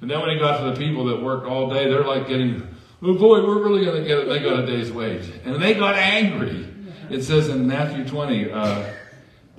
And 0.00 0.10
then 0.10 0.20
when 0.20 0.30
he 0.30 0.38
got 0.38 0.58
to 0.58 0.70
the 0.70 0.76
people 0.76 1.04
that 1.06 1.22
worked 1.22 1.46
all 1.46 1.68
day, 1.68 1.88
they're 1.88 2.04
like 2.04 2.26
getting, 2.26 2.66
oh 3.02 3.14
boy, 3.14 3.44
we're 3.44 3.62
really 3.62 3.84
going 3.84 4.02
to 4.02 4.08
get 4.08 4.18
it. 4.18 4.28
They 4.28 4.38
got 4.38 4.60
a 4.60 4.66
day's 4.66 4.90
wage. 4.90 5.30
And 5.44 5.62
they 5.62 5.74
got 5.74 5.94
angry. 5.94 6.66
It 7.10 7.22
says 7.22 7.48
in 7.48 7.66
Matthew 7.66 8.06
20, 8.06 8.50
uh, 8.50 8.92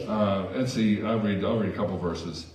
uh, 0.08 0.48
let's 0.56 0.74
see, 0.74 1.04
I'll 1.04 1.20
read, 1.20 1.44
I'll 1.44 1.60
read 1.60 1.74
a 1.74 1.76
couple 1.76 1.98
verses. 1.98 2.48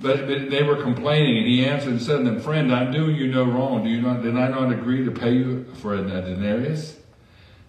But, 0.00 0.26
but 0.26 0.50
they 0.50 0.62
were 0.62 0.80
complaining, 0.80 1.38
and 1.38 1.46
he 1.46 1.64
answered 1.64 1.90
and 1.90 2.02
said 2.02 2.18
to 2.18 2.24
them, 2.24 2.40
Friend, 2.40 2.72
I'm 2.72 2.92
doing 2.92 3.16
you 3.16 3.26
no 3.26 3.44
wrong. 3.44 3.82
Do 3.82 3.90
you 3.90 4.00
not, 4.00 4.22
did 4.22 4.36
I 4.36 4.48
not 4.48 4.72
agree 4.72 5.04
to 5.04 5.10
pay 5.10 5.32
you 5.32 5.64
for 5.74 5.94
a 5.94 6.02
denarius? 6.02 6.97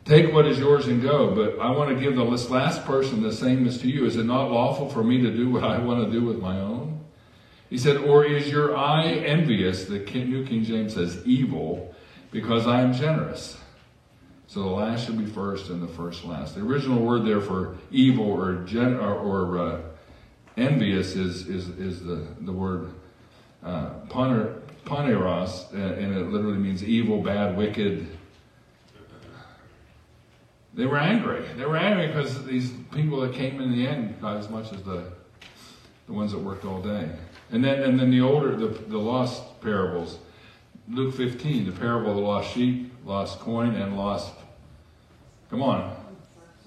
Take 0.10 0.34
what 0.34 0.48
is 0.48 0.58
yours 0.58 0.88
and 0.88 1.04
go. 1.04 1.36
But 1.36 1.64
I 1.64 1.70
want 1.70 1.96
to 1.96 2.04
give 2.04 2.16
the 2.16 2.24
last 2.24 2.84
person 2.84 3.22
the 3.22 3.32
same 3.32 3.68
as 3.68 3.78
to 3.82 3.88
you. 3.88 4.06
Is 4.06 4.18
it 4.18 4.24
not 4.24 4.50
lawful 4.50 4.90
for 4.90 5.04
me 5.04 5.22
to 5.22 5.32
do 5.32 5.52
what 5.52 5.64
I 5.64 5.78
want 5.78 6.04
to 6.04 6.12
do 6.12 6.26
with 6.26 6.40
my 6.40 6.60
own? 6.60 7.02
He 7.70 7.78
said, 7.78 7.98
Or 7.98 8.26
is 8.26 8.50
your 8.50 8.76
eye 8.76 9.06
envious? 9.06 9.86
The 9.86 10.00
New 10.00 10.48
King 10.48 10.64
James 10.64 10.96
says 10.96 11.22
evil, 11.26 11.94
because 12.32 12.66
I 12.66 12.82
am 12.82 12.92
generous. 12.92 13.60
So 14.48 14.64
the 14.64 14.70
last 14.70 15.06
should 15.06 15.20
be 15.20 15.28
first 15.28 15.70
and 15.70 15.80
the 15.80 15.88
first 15.88 16.26
last. 16.26 16.56
The 16.56 16.62
original 16.62 17.06
word 17.06 17.24
there 17.24 17.40
for 17.40 17.78
evil 17.92 18.32
or 18.32 18.64
gen, 18.64 18.96
or, 18.96 19.14
or 19.14 19.60
uh, 19.60 19.82
envious 20.58 21.16
is, 21.16 21.48
is, 21.48 21.70
is 21.78 22.04
the, 22.04 22.26
the 22.42 22.52
word 22.52 22.96
uh, 23.64 23.92
poneros, 24.08 25.72
and 25.72 26.16
it 26.16 26.32
literally 26.32 26.58
means 26.58 26.84
evil, 26.84 27.22
bad, 27.22 27.56
wicked, 27.56 28.08
they 30.74 30.86
were 30.86 30.98
angry. 30.98 31.44
They 31.58 31.66
were 31.66 31.78
angry 31.78 32.08
because 32.08 32.46
these 32.46 32.72
people 32.94 33.22
that 33.22 33.34
came 33.34 33.60
in 33.60 33.72
the 33.72 33.88
end 33.88 34.22
got 34.22 34.38
as 34.38 34.50
much 34.50 34.72
as 34.72 34.84
the 34.84 35.12
the 36.08 36.14
ones 36.14 36.32
that 36.32 36.40
worked 36.40 36.66
all 36.66 36.82
day. 36.82 37.10
And 37.52 37.64
then 37.64 37.84
and 37.84 38.00
then 38.00 38.12
the 38.12 38.22
older 38.22 38.56
the 38.56 38.68
the 38.68 38.98
lost 38.98 39.62
parables. 39.62 40.18
Luke 40.92 41.14
15, 41.14 41.68
the 41.68 41.72
parable 41.72 42.10
of 42.10 42.16
the 42.16 42.22
lost 42.24 42.52
sheep, 42.52 42.92
lost 43.06 43.40
coin, 43.40 43.76
and 43.76 43.96
lost 43.96 44.34
come 45.50 45.62
on. 45.62 45.96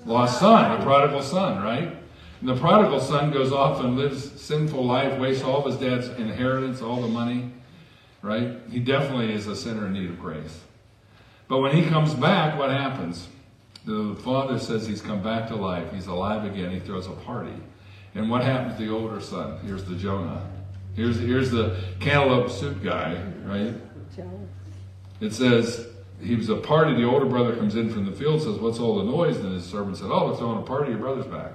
Lost 0.05 0.41
son, 0.41 0.79
the 0.79 0.85
prodigal 0.85 1.23
son, 1.23 1.63
right? 1.63 1.97
And 2.41 2.49
the 2.49 2.57
prodigal 2.57 3.01
son 3.01 3.31
goes 3.31 3.53
off 3.53 3.81
and 3.85 3.97
lives 3.97 4.41
sinful 4.41 4.85
life, 4.85 5.17
wastes 5.19 5.45
all 5.45 5.65
of 5.65 5.67
his 5.67 5.77
dad's 5.77 6.09
inheritance, 6.19 6.83
all 6.83 7.01
the 7.01 7.09
money, 7.09 7.53
right? 8.21 8.59
He 8.69 8.81
definitely 8.81 9.33
is 9.33 9.47
a 9.47 9.55
sinner 9.55 9.87
in 9.87 9.93
need 9.93 10.11
of 10.11 10.19
grace. 10.19 10.61
But 11.47 11.59
when 11.59 11.77
he 11.77 11.89
comes 11.89 12.15
back, 12.15 12.59
what 12.59 12.71
happens? 12.71 13.29
The 13.85 14.17
father 14.23 14.59
says 14.59 14.87
he's 14.87 15.03
come 15.03 15.23
back 15.23 15.49
to 15.49 15.57
life. 15.57 15.93
He's 15.93 16.07
alive 16.07 16.45
again. 16.45 16.71
He 16.71 16.81
throws 16.81 17.07
a 17.07 17.13
party. 17.13 17.55
And 18.15 18.31
what 18.31 18.45
happens 18.45 18.79
to 18.79 18.85
the 18.85 18.93
older 18.93 19.21
son? 19.21 19.59
Here's 19.65 19.85
the 19.85 19.97
Jonah. 19.97 20.49
Here's, 20.95 21.19
here's 21.19 21.51
the 21.51 21.79
cantaloupe 21.99 22.51
suit 22.51 22.83
guy, 22.85 23.21
right? 23.45 23.75
It 25.21 25.33
says, 25.33 25.87
he 26.21 26.37
was 26.37 26.49
a 26.49 26.57
party. 26.57 26.95
The 26.95 27.05
older 27.05 27.27
brother 27.27 27.57
comes 27.57 27.75
in 27.75 27.91
from 27.91 28.07
the 28.07 28.13
field, 28.13 28.43
says, 28.43 28.57
What's 28.59 28.79
all 28.79 28.99
the 28.99 29.05
noise? 29.05 29.37
And 29.39 29.53
his 29.53 29.65
servant 29.65 29.97
said, 29.97 30.09
Oh, 30.11 30.31
we're 30.31 30.37
throwing 30.37 30.59
a 30.59 30.63
party. 30.63 30.91
Your 30.91 31.01
brother's 31.01 31.27
back. 31.27 31.53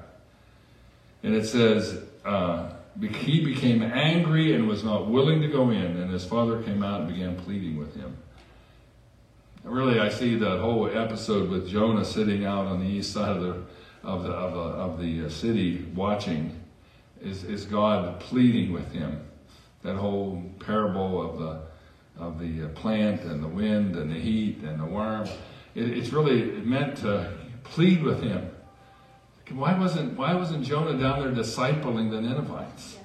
And 1.23 1.33
it 1.33 1.45
says, 1.45 2.03
uh, 2.25 2.73
He 2.99 3.45
became 3.45 3.81
angry 3.81 4.53
and 4.53 4.67
was 4.67 4.83
not 4.83 5.07
willing 5.07 5.41
to 5.41 5.47
go 5.47 5.69
in. 5.69 5.97
And 5.97 6.11
his 6.11 6.25
father 6.25 6.61
came 6.63 6.83
out 6.83 7.01
and 7.01 7.09
began 7.09 7.37
pleading 7.37 7.77
with 7.77 7.95
him 7.95 8.17
really, 9.69 9.99
I 9.99 10.09
see 10.09 10.35
that 10.35 10.59
whole 10.59 10.89
episode 10.89 11.49
with 11.49 11.67
Jonah 11.67 12.05
sitting 12.05 12.45
out 12.45 12.67
on 12.67 12.79
the 12.79 12.85
east 12.85 13.13
side 13.13 13.35
of 13.35 13.41
the 13.41 13.63
of 14.03 14.23
the 14.23 14.31
of 14.31 14.53
the, 14.53 14.59
of 14.59 14.99
the 14.99 15.25
uh, 15.25 15.29
city 15.29 15.85
watching, 15.95 16.59
is 17.21 17.43
is 17.43 17.65
God 17.65 18.19
pleading 18.19 18.71
with 18.71 18.91
him. 18.91 19.21
That 19.83 19.95
whole 19.95 20.43
parable 20.59 21.21
of 21.21 21.39
the 21.39 21.61
of 22.23 22.39
the 22.39 22.65
uh, 22.65 22.69
plant 22.69 23.23
and 23.23 23.43
the 23.43 23.47
wind 23.47 23.95
and 23.95 24.11
the 24.11 24.19
heat 24.19 24.63
and 24.63 24.79
the 24.79 24.85
worm, 24.85 25.27
it, 25.75 25.89
it's 25.89 26.09
really 26.09 26.43
meant 26.61 26.97
to 26.97 27.33
plead 27.63 28.03
with 28.03 28.23
him. 28.23 28.49
Why 29.51 29.77
wasn't 29.77 30.17
Why 30.17 30.33
wasn't 30.33 30.65
Jonah 30.65 30.97
down 30.97 31.21
there 31.21 31.31
discipling 31.31 32.09
the 32.11 32.21
Ninevites? 32.21 32.97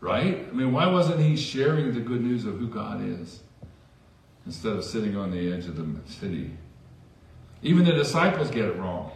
Right? 0.00 0.46
I 0.48 0.52
mean, 0.52 0.72
why 0.72 0.86
wasn't 0.86 1.20
he 1.20 1.36
sharing 1.36 1.94
the 1.94 2.00
good 2.00 2.22
news 2.22 2.44
of 2.44 2.58
who 2.58 2.68
God 2.68 3.00
is? 3.04 3.40
Instead 4.46 4.76
of 4.76 4.84
sitting 4.84 5.16
on 5.16 5.30
the 5.30 5.52
edge 5.52 5.66
of 5.66 5.76
the 5.76 6.12
city. 6.12 6.50
Even 7.62 7.84
the 7.84 7.92
disciples 7.92 8.50
get 8.50 8.64
it 8.64 8.76
wrong. 8.76 9.12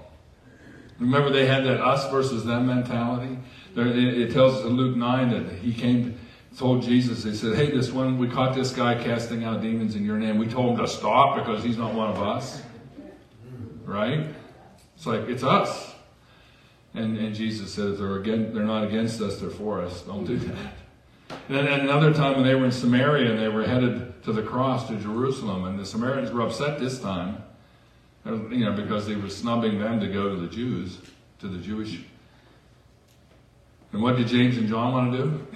Remember, 0.98 1.30
they 1.30 1.46
had 1.46 1.64
that 1.64 1.80
us 1.80 2.10
versus 2.10 2.44
them 2.44 2.66
mentality. 2.66 3.38
It 3.76 4.32
tells 4.32 4.54
us 4.54 4.64
in 4.64 4.76
Luke 4.76 4.96
9 4.96 5.30
that 5.30 5.56
he 5.58 5.74
came, 5.74 6.18
told 6.56 6.82
Jesus, 6.82 7.22
they 7.22 7.34
said, 7.34 7.54
Hey, 7.54 7.70
this 7.70 7.90
one, 7.90 8.18
we 8.18 8.28
caught 8.28 8.54
this 8.54 8.72
guy 8.72 8.94
casting 9.02 9.44
out 9.44 9.60
demons 9.60 9.94
in 9.94 10.04
your 10.04 10.16
name. 10.16 10.38
We 10.38 10.46
told 10.46 10.78
him 10.78 10.86
to 10.86 10.90
stop 10.90 11.36
because 11.36 11.62
he's 11.62 11.76
not 11.76 11.92
one 11.92 12.08
of 12.08 12.22
us. 12.22 12.62
Right? 13.84 14.26
It's 14.96 15.06
like, 15.06 15.28
it's 15.28 15.42
us. 15.42 15.94
And, 16.94 17.18
and 17.18 17.34
Jesus 17.34 17.76
if 17.76 17.98
they're, 17.98 18.16
again, 18.16 18.54
they're 18.54 18.64
not 18.64 18.84
against 18.84 19.20
us, 19.20 19.38
they're 19.38 19.50
for 19.50 19.82
us. 19.82 20.00
Don't 20.02 20.24
do 20.24 20.38
that. 20.38 20.72
And, 21.48 21.68
and 21.68 21.82
another 21.82 22.12
time 22.12 22.34
when 22.34 22.44
they 22.44 22.54
were 22.54 22.64
in 22.64 22.72
Samaria 22.72 23.30
and 23.30 23.38
they 23.38 23.48
were 23.48 23.64
headed 23.64 24.22
to 24.24 24.32
the 24.32 24.42
cross 24.42 24.88
to 24.88 24.96
Jerusalem, 24.96 25.64
and 25.64 25.78
the 25.78 25.86
Samaritans 25.86 26.32
were 26.32 26.42
upset 26.42 26.78
this 26.78 27.00
time, 27.00 27.42
you 28.24 28.64
know, 28.64 28.72
because 28.72 29.06
they 29.06 29.14
were 29.14 29.28
snubbing 29.28 29.78
them 29.78 30.00
to 30.00 30.08
go 30.08 30.28
to 30.28 30.36
the 30.36 30.48
Jews, 30.48 30.98
to 31.40 31.48
the 31.48 31.58
Jewish. 31.58 32.00
And 33.92 34.02
what 34.02 34.16
did 34.16 34.26
James 34.26 34.58
and 34.58 34.68
John 34.68 34.92
want 34.92 35.12
to 35.12 35.18
do? 35.18 35.46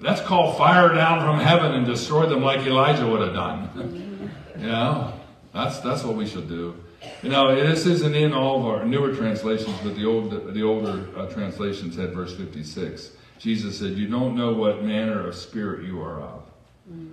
Let's 0.00 0.20
call 0.20 0.54
fire 0.54 0.94
down 0.94 1.20
from 1.20 1.40
heaven 1.40 1.72
and 1.72 1.86
destroy 1.86 2.26
them 2.26 2.42
like 2.42 2.66
Elijah 2.66 3.06
would 3.06 3.20
have 3.20 3.34
done. 3.34 4.30
you 4.58 4.66
know, 4.66 5.12
that's 5.52 5.80
that's 5.80 6.02
what 6.04 6.16
we 6.16 6.26
should 6.26 6.48
do. 6.48 6.76
You 7.22 7.30
know, 7.30 7.54
this 7.54 7.86
isn't 7.86 8.14
in 8.14 8.32
all 8.32 8.60
of 8.60 8.66
our 8.66 8.84
newer 8.84 9.14
translations, 9.14 9.76
but 9.82 9.94
the 9.96 10.04
old 10.04 10.54
the 10.54 10.62
older 10.62 11.08
uh, 11.16 11.26
translations 11.26 11.96
had 11.96 12.12
verse 12.12 12.34
56. 12.34 13.10
Jesus 13.38 13.78
said, 13.78 13.92
"You 13.92 14.08
don't 14.08 14.36
know 14.36 14.52
what 14.52 14.82
manner 14.82 15.26
of 15.26 15.34
spirit 15.34 15.84
you 15.84 16.00
are 16.02 16.20
of, 16.20 16.42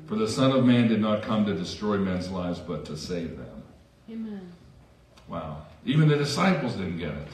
for 0.06 0.16
the 0.16 0.28
Son 0.28 0.52
of 0.52 0.66
Man 0.66 0.88
did 0.88 1.02
not 1.02 1.24
come 1.24 1.46
to 1.46 1.54
destroy 1.54 1.98
men's 1.98 2.30
lives, 2.30 2.60
but 2.60 2.86
to 2.86 2.98
save 2.98 3.38
them." 3.38 3.64
Amen. 4.10 4.52
Wow. 5.28 5.66
Even 5.86 6.08
the 6.08 6.18
disciples 6.18 6.76
didn't 6.76 6.98
get 6.98 7.12
it. 7.12 7.28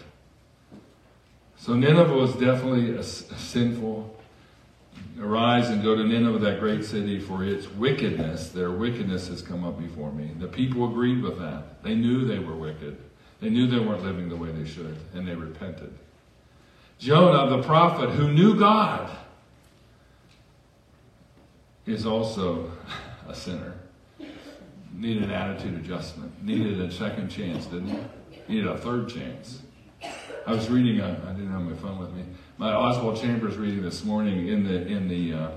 So 1.58 1.74
Nineveh 1.74 2.14
was 2.14 2.34
definitely 2.34 2.96
a, 2.96 3.00
a 3.00 3.04
sinful. 3.04 4.16
Arise 5.20 5.70
and 5.70 5.82
go 5.82 5.96
to 5.96 6.04
Nineveh, 6.04 6.40
that 6.40 6.60
great 6.60 6.86
city, 6.86 7.20
for 7.20 7.44
its 7.44 7.68
wickedness, 7.68 8.50
their 8.50 8.72
wickedness 8.72 9.28
has 9.28 9.42
come 9.42 9.64
up 9.64 9.80
before 9.80 10.12
me. 10.12 10.32
The 10.40 10.48
people 10.48 10.88
agreed 10.90 11.24
with 11.24 11.40
that. 11.40 11.82
They 11.84 11.96
knew 11.96 12.26
they 12.26 12.40
were 12.40 12.56
wicked. 12.56 12.98
They 13.40 13.50
knew 13.50 13.68
they 13.68 13.80
weren't 13.80 14.04
living 14.04 14.30
the 14.30 14.36
way 14.36 14.52
they 14.52 14.68
should, 14.68 14.96
and 15.14 15.28
they 15.28 15.36
repented. 15.36 15.94
Jonah, 17.00 17.56
the 17.56 17.62
prophet 17.62 18.10
who 18.10 18.32
knew 18.32 18.58
God, 18.58 19.10
is 21.86 22.06
also 22.06 22.72
a 23.28 23.36
sinner. 23.36 23.76
Needed 24.94 25.24
an 25.24 25.32
attitude 25.32 25.76
adjustment. 25.76 26.44
Needed 26.44 26.82
a 26.82 26.92
second 26.92 27.30
chance, 27.30 27.66
didn't 27.68 27.90
he? 27.90 28.00
Needed 28.48 28.68
a 28.68 28.78
third 28.78 29.10
chance. 29.10 29.62
I 30.46 30.54
was 30.54 30.70
reading. 30.70 31.02
I, 31.02 31.12
I 31.12 31.34
didn't 31.34 31.52
have 31.52 31.62
my 31.62 31.76
phone 31.76 32.00
with 32.00 32.12
me. 32.14 32.24
My 32.58 32.74
Oswald 32.74 33.22
Chambers 33.22 33.58
reading 33.58 33.84
this 33.84 34.04
morning 34.04 34.48
in 34.48 34.64
the 34.64 34.88
in 34.88 35.08
the 35.08 35.34
uh, 35.34 35.52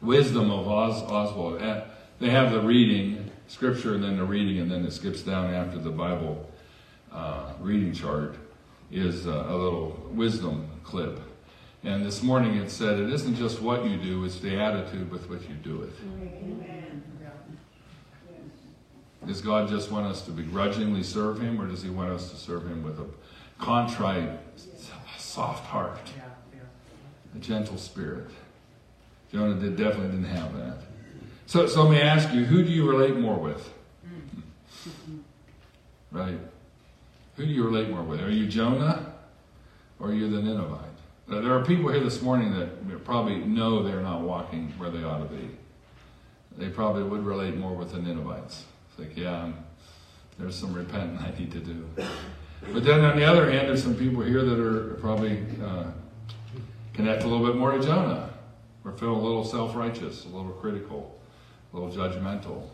Wisdom 0.00 0.50
of 0.50 0.66
Os, 0.66 1.02
Oswald. 1.02 1.62
Uh, 1.62 1.84
they 2.18 2.30
have 2.30 2.50
the 2.50 2.60
reading 2.60 3.30
scripture 3.46 3.94
and 3.94 4.02
then 4.02 4.16
the 4.16 4.24
reading, 4.24 4.58
and 4.58 4.70
then 4.70 4.84
it 4.84 4.92
skips 4.92 5.22
down 5.22 5.54
after 5.54 5.78
the 5.78 5.90
Bible 5.90 6.50
uh, 7.12 7.52
reading 7.60 7.92
chart 7.92 8.34
is 8.90 9.26
uh, 9.26 9.46
a 9.48 9.54
little 9.54 9.96
wisdom 10.10 10.68
clip. 10.84 11.20
And 11.82 12.04
this 12.04 12.22
morning 12.22 12.56
it 12.56 12.70
said, 12.70 12.98
it 12.98 13.10
isn't 13.10 13.36
just 13.36 13.62
what 13.62 13.84
you 13.84 13.96
do, 13.96 14.24
it's 14.24 14.40
the 14.40 14.56
attitude 14.60 15.10
with 15.10 15.28
which 15.28 15.42
you 15.42 15.54
do 15.54 15.82
it. 15.82 15.92
Does 19.26 19.40
God 19.40 19.68
just 19.68 19.90
want 19.90 20.06
us 20.06 20.22
to 20.22 20.30
begrudgingly 20.30 21.02
serve 21.02 21.40
Him, 21.40 21.60
or 21.60 21.66
does 21.66 21.82
He 21.82 21.90
want 21.90 22.10
us 22.10 22.30
to 22.30 22.36
serve 22.36 22.66
Him 22.66 22.82
with 22.82 22.98
a 22.98 23.06
contrite, 23.58 24.38
soft 25.18 25.66
heart, 25.66 25.98
a 27.34 27.38
gentle 27.38 27.76
spirit? 27.76 28.30
Jonah 29.32 29.54
did, 29.54 29.76
definitely 29.76 30.08
didn't 30.08 30.24
have 30.24 30.56
that. 30.56 30.78
So, 31.46 31.66
so 31.66 31.82
let 31.82 31.90
me 31.90 32.00
ask 32.00 32.32
you, 32.32 32.44
who 32.44 32.64
do 32.64 32.70
you 32.70 32.88
relate 32.88 33.16
more 33.16 33.36
with? 33.36 33.72
Right? 36.10 36.38
Who 37.40 37.46
do 37.46 37.52
you 37.52 37.64
relate 37.64 37.88
more 37.88 38.02
with? 38.02 38.20
Are 38.20 38.30
you 38.30 38.46
Jonah 38.46 39.14
or 39.98 40.10
are 40.10 40.12
you 40.12 40.28
the 40.28 40.42
Ninevite? 40.42 40.90
Now, 41.26 41.40
There 41.40 41.54
are 41.54 41.64
people 41.64 41.90
here 41.90 42.04
this 42.04 42.20
morning 42.20 42.52
that 42.58 43.02
probably 43.02 43.36
know 43.36 43.82
they're 43.82 44.02
not 44.02 44.20
walking 44.20 44.74
where 44.76 44.90
they 44.90 45.02
ought 45.02 45.26
to 45.26 45.34
be. 45.34 45.48
They 46.58 46.68
probably 46.68 47.02
would 47.02 47.24
relate 47.24 47.56
more 47.56 47.72
with 47.72 47.92
the 47.92 47.98
Ninevites. 47.98 48.66
It's 48.90 48.98
like, 48.98 49.16
yeah, 49.16 49.52
there's 50.38 50.54
some 50.54 50.74
repenting 50.74 51.16
I 51.16 51.30
need 51.38 51.50
to 51.52 51.60
do. 51.60 51.88
But 52.74 52.84
then 52.84 53.02
on 53.06 53.16
the 53.16 53.24
other 53.24 53.50
hand, 53.50 53.68
there's 53.68 53.82
some 53.82 53.94
people 53.94 54.20
here 54.20 54.44
that 54.44 54.60
are 54.60 54.98
probably 55.00 55.42
uh, 55.64 55.84
connect 56.92 57.22
a 57.22 57.26
little 57.26 57.46
bit 57.46 57.56
more 57.56 57.72
to 57.72 57.82
Jonah. 57.82 58.34
We're 58.84 58.92
feeling 58.92 59.16
a 59.16 59.22
little 59.22 59.46
self-righteous, 59.46 60.26
a 60.26 60.28
little 60.28 60.52
critical, 60.52 61.18
a 61.72 61.78
little 61.78 61.90
judgmental. 61.90 62.68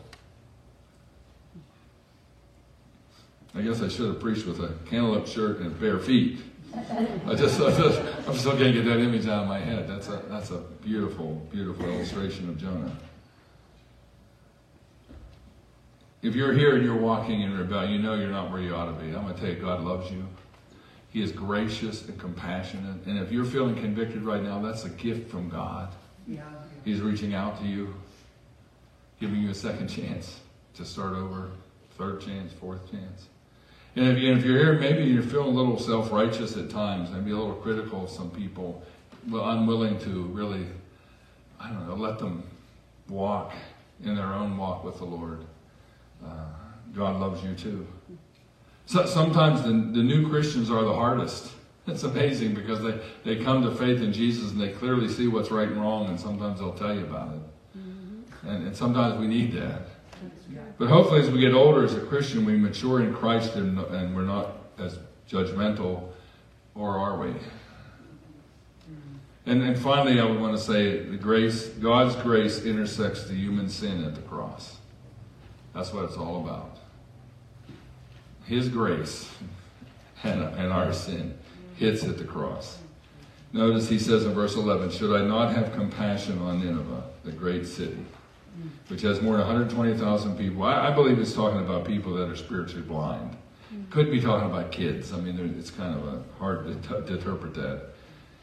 I 3.57 3.63
guess 3.63 3.81
I 3.81 3.89
should 3.89 4.07
have 4.09 4.21
preached 4.21 4.47
with 4.47 4.61
a 4.61 4.75
cantaloupe 4.85 5.27
shirt 5.27 5.61
and 5.61 5.79
bare 5.81 5.99
feet. 5.99 6.41
I 6.75 7.35
just, 7.35 7.59
I 7.59 7.71
just, 7.71 8.29
I'm 8.29 8.37
still 8.37 8.55
can't 8.57 8.75
get 8.75 8.85
that 8.85 8.99
image 8.99 9.27
out 9.27 9.45
of 9.45 9.49
my 9.49 9.59
head. 9.59 9.89
That's 9.89 10.09
a, 10.09 10.23
that's 10.29 10.51
a 10.51 10.59
beautiful, 10.85 11.37
beautiful 11.51 11.87
illustration 11.87 12.51
of 12.51 12.59
Jonah. 12.59 12.95
If 16.21 16.35
you're 16.35 16.53
here 16.53 16.75
and 16.75 16.85
you're 16.85 16.99
walking 16.99 17.41
in 17.41 17.57
rebellion, 17.57 17.93
you 17.93 17.99
know 17.99 18.15
you're 18.15 18.29
not 18.29 18.51
where 18.51 18.61
you 18.61 18.75
ought 18.75 18.87
to 18.87 18.93
be. 18.93 19.07
I'm 19.15 19.23
going 19.23 19.35
to 19.35 19.41
tell 19.41 19.51
you, 19.51 19.57
God 19.57 19.83
loves 19.83 20.11
you. 20.11 20.27
He 21.11 21.23
is 21.23 21.33
gracious 21.33 22.07
and 22.09 22.19
compassionate. 22.19 23.07
And 23.07 23.19
if 23.19 23.33
you're 23.33 23.47
feeling 23.47 23.75
convicted 23.75 24.23
right 24.23 24.43
now, 24.43 24.61
that's 24.61 24.85
a 24.85 24.91
gift 24.91 25.31
from 25.31 25.49
God. 25.49 25.95
Yeah. 26.29 26.43
He's 26.85 27.01
reaching 27.01 27.33
out 27.33 27.59
to 27.61 27.67
you, 27.67 27.95
giving 29.19 29.41
you 29.41 29.49
a 29.49 29.55
second 29.55 29.89
chance 29.89 30.41
to 30.75 30.85
start 30.85 31.15
over, 31.15 31.53
third 31.97 32.21
chance, 32.21 32.53
fourth 32.53 32.91
chance. 32.91 33.29
And 33.97 34.09
if, 34.09 34.19
if 34.19 34.45
you're 34.45 34.59
here, 34.59 34.75
maybe 34.75 35.05
you're 35.05 35.23
feeling 35.23 35.49
a 35.49 35.59
little 35.59 35.79
self-righteous 35.79 36.57
at 36.59 36.69
times, 36.69 37.11
maybe 37.11 37.31
a 37.31 37.37
little 37.37 37.55
critical 37.55 38.05
of 38.05 38.11
some 38.11 38.31
people, 38.31 38.83
unwilling 39.33 39.99
to 40.01 40.25
really, 40.25 40.67
I 41.59 41.71
don't 41.71 41.89
know, 41.89 41.95
let 41.95 42.19
them 42.19 42.45
walk 43.09 43.55
in 44.05 44.15
their 44.15 44.35
own 44.35 44.59
walk 44.59 44.85
with 44.85 44.99
the 44.99 45.07
Lord. 45.07 45.45
Uh, 46.25 46.29
God 46.95 47.19
loves 47.19 47.43
you 47.43 47.55
too. 47.55 47.87
So, 48.85 49.07
sometimes 49.07 49.63
the, 49.63 49.71
the 49.71 50.03
new 50.03 50.29
Christians 50.29 50.71
are 50.71 50.85
the 50.85 50.95
hardest. 50.95 51.53
It's 51.87 52.03
amazing 52.03 52.55
because 52.55 52.83
they, 52.83 53.01
they 53.25 53.43
come 53.43 53.63
to 53.63 53.71
faith 53.71 54.03
in 54.03 54.13
Jesus 54.13 54.51
and 54.53 54.61
they 54.61 54.71
clearly 54.71 55.09
see 55.09 55.27
what's 55.27 55.51
right 55.51 55.69
and 55.69 55.81
wrong, 55.81 56.09
and 56.09 56.21
sometimes 56.21 56.61
they'll 56.61 56.75
tell 56.75 56.95
you 56.95 57.05
about 57.05 57.35
it. 57.35 57.79
Mm-hmm. 57.79 58.49
And, 58.49 58.67
and 58.67 58.77
sometimes 58.77 59.19
we 59.19 59.27
need 59.27 59.53
that. 59.53 59.83
But 60.79 60.89
hopefully, 60.89 61.21
as 61.21 61.31
we 61.31 61.41
get 61.41 61.55
older 61.55 61.85
as 61.85 61.95
a 61.95 62.01
Christian, 62.01 62.45
we 62.45 62.57
mature 62.57 63.03
in 63.03 63.15
Christ 63.15 63.55
and, 63.57 63.79
and 63.79 64.15
we're 64.15 64.23
not 64.23 64.59
as 64.79 64.99
judgmental, 65.29 66.09
or 66.75 66.99
are 66.99 67.19
we? 67.19 67.35
And, 69.47 69.63
and 69.63 69.79
finally, 69.79 70.21
I 70.21 70.25
would 70.25 70.41
want 70.41 70.57
to 70.57 70.63
say 70.63 70.99
the 70.99 71.17
grace, 71.17 71.69
God's 71.69 72.17
grace 72.17 72.65
intersects 72.65 73.25
the 73.25 73.35
human 73.35 73.69
sin 73.69 74.05
at 74.05 74.15
the 74.15 74.23
cross. 74.23 74.77
That's 75.73 75.93
what 75.93 76.05
it's 76.05 76.17
all 76.17 76.45
about. 76.45 76.79
His 78.45 78.69
grace 78.69 79.31
and, 80.25 80.43
and 80.43 80.73
our 80.73 80.93
sin 80.93 81.39
hits 81.77 82.03
at 82.05 82.19
the 82.19 82.25
cross. 82.25 82.79
Notice 83.53 83.89
he 83.89 83.99
says 83.99 84.25
in 84.25 84.35
verse 84.35 84.57
11, 84.57 84.91
Should 84.91 85.17
I 85.17 85.25
not 85.25 85.55
have 85.55 85.73
compassion 85.73 86.39
on 86.41 86.61
Nineveh, 86.61 87.05
the 87.25 87.33
great 87.33 87.67
city? 87.67 88.05
Mm-hmm. 88.57 88.69
which 88.89 89.03
has 89.03 89.21
more 89.21 89.37
than 89.37 89.47
120,000 89.47 90.39
people. 90.39 90.63
I, 90.63 90.89
I, 90.89 90.91
believe 90.91 91.19
it's 91.19 91.35
talking 91.35 91.61
about 91.61 91.85
people 91.85 92.15
that 92.15 92.31
are 92.31 92.37
spiritually 92.37 92.81
blind. 92.81 93.33
Mm-hmm. 93.33 93.91
Could 93.91 94.11
be 94.11 94.19
talking 94.19 94.49
about 94.49 94.73
kids. 94.73 95.13
I 95.13 95.19
mean, 95.19 95.39
it's 95.59 95.71
kind 95.71 95.95
of 95.95 96.07
a 96.07 96.23
hard 96.39 96.65
to, 96.67 96.75
t- 96.75 97.07
to 97.07 97.19
interpret 97.19 97.53
that. 97.55 97.89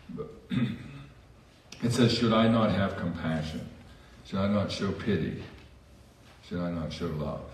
But 0.09 0.27
it 1.81 1.93
says, 1.93 2.13
Should 2.13 2.31
I 2.31 2.47
not 2.47 2.69
have 2.69 2.95
compassion? 2.97 3.67
Should 4.25 4.37
I 4.37 4.47
not 4.49 4.71
show 4.71 4.91
pity? 4.91 5.41
Should 6.47 6.59
I 6.59 6.69
not 6.69 6.93
show 6.93 7.07
love? 7.07 7.49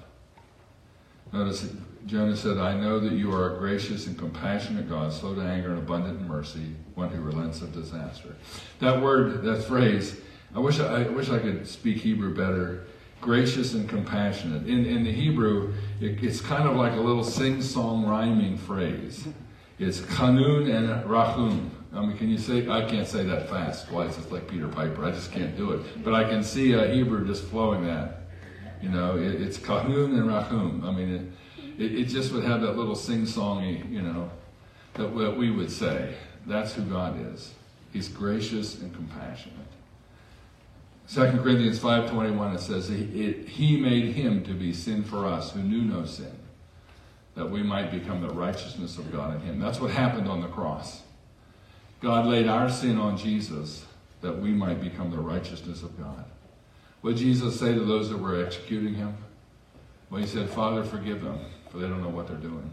Notice 1.31 1.65
Jonah 2.07 2.35
said, 2.35 2.57
I 2.57 2.73
know 2.75 2.99
that 2.99 3.13
you 3.13 3.31
are 3.33 3.55
a 3.55 3.57
gracious 3.59 4.07
and 4.07 4.17
compassionate 4.17 4.89
God, 4.89 5.13
slow 5.13 5.35
to 5.35 5.41
anger 5.41 5.69
and 5.69 5.79
abundant 5.79 6.19
in 6.19 6.27
mercy, 6.27 6.75
one 6.95 7.09
who 7.09 7.21
relents 7.21 7.61
of 7.61 7.71
disaster. 7.71 8.35
That 8.79 9.01
word, 9.01 9.43
that 9.43 9.63
phrase, 9.63 10.19
I 10.55 10.59
wish 10.59 10.79
I, 10.79 11.03
I, 11.03 11.07
wish 11.09 11.29
I 11.29 11.39
could 11.39 11.67
speak 11.67 11.97
Hebrew 11.97 12.35
better. 12.35 12.85
Gracious 13.21 13.73
and 13.73 13.87
compassionate. 13.87 14.67
In, 14.67 14.85
in 14.85 15.03
the 15.03 15.11
Hebrew, 15.11 15.73
it, 15.99 16.23
it's 16.23 16.41
kind 16.41 16.67
of 16.67 16.75
like 16.75 16.93
a 16.93 17.01
little 17.01 17.23
sing-song 17.23 18.05
rhyming 18.05 18.57
phrase. 18.57 19.27
It's 19.77 19.99
kanun 19.99 20.73
and 20.73 21.09
rahum. 21.09 21.71
I 21.93 22.01
mean, 22.01 22.17
can 22.17 22.29
you 22.29 22.37
say? 22.37 22.67
I 22.69 22.85
can't 22.85 23.07
say 23.07 23.23
that 23.25 23.49
fast 23.49 23.87
twice. 23.87 24.17
It's 24.17 24.31
like 24.31 24.47
Peter 24.47 24.67
Piper. 24.67 25.05
I 25.05 25.11
just 25.11 25.31
can't 25.31 25.55
do 25.57 25.71
it. 25.71 26.03
But 26.03 26.13
I 26.13 26.23
can 26.23 26.43
see 26.43 26.73
a 26.73 26.87
Hebrew 26.87 27.25
just 27.25 27.43
flowing 27.45 27.85
that. 27.85 28.21
You 28.81 28.89
know, 28.89 29.17
it, 29.17 29.41
it's 29.41 29.57
kanun 29.57 30.17
and 30.17 30.27
rahum. 30.27 30.83
I 30.85 30.91
mean, 30.91 31.33
it, 31.77 31.83
it, 31.83 31.99
it 31.99 32.05
just 32.05 32.31
would 32.31 32.43
have 32.43 32.61
that 32.61 32.77
little 32.77 32.95
sing-songy, 32.95 33.89
you 33.91 34.01
know, 34.01 34.29
that, 34.93 35.15
that 35.17 35.37
we 35.37 35.51
would 35.51 35.71
say. 35.71 36.15
That's 36.45 36.73
who 36.73 36.83
God 36.83 37.19
is. 37.33 37.53
He's 37.91 38.07
gracious 38.07 38.81
and 38.81 38.93
compassionate. 38.93 39.55
2 41.13 41.21
Corinthians 41.41 41.79
5.21, 41.79 42.55
it 42.55 42.59
says, 42.59 42.87
he, 42.87 43.33
he 43.47 43.77
made 43.77 44.13
him 44.13 44.43
to 44.43 44.53
be 44.53 44.71
sin 44.71 45.03
for 45.03 45.25
us 45.25 45.51
who 45.51 45.61
knew 45.63 45.81
no 45.81 46.05
sin, 46.05 46.37
that 47.33 47.49
we 47.49 47.63
might 47.63 47.89
become 47.89 48.21
the 48.21 48.29
righteousness 48.29 48.99
of 48.99 49.11
God 49.11 49.35
in 49.35 49.41
him. 49.41 49.59
That's 49.59 49.79
what 49.79 49.89
happened 49.89 50.27
on 50.27 50.41
the 50.41 50.47
cross. 50.47 51.01
God 51.99 52.27
laid 52.27 52.47
our 52.47 52.69
sin 52.69 52.99
on 52.99 53.17
Jesus 53.17 53.85
that 54.21 54.37
we 54.37 54.51
might 54.51 54.81
become 54.81 55.09
the 55.09 55.17
righteousness 55.17 55.81
of 55.81 55.97
God. 55.97 56.25
What 57.01 57.11
did 57.11 57.19
Jesus 57.19 57.59
say 57.59 57.73
to 57.73 57.79
those 57.79 58.09
that 58.09 58.17
were 58.17 58.45
executing 58.45 58.93
him? 58.93 59.17
Well, 60.09 60.21
he 60.21 60.27
said, 60.27 60.49
Father, 60.49 60.83
forgive 60.83 61.23
them, 61.23 61.39
for 61.71 61.79
they 61.79 61.87
don't 61.87 62.03
know 62.03 62.09
what 62.09 62.27
they're 62.27 62.37
doing. 62.37 62.69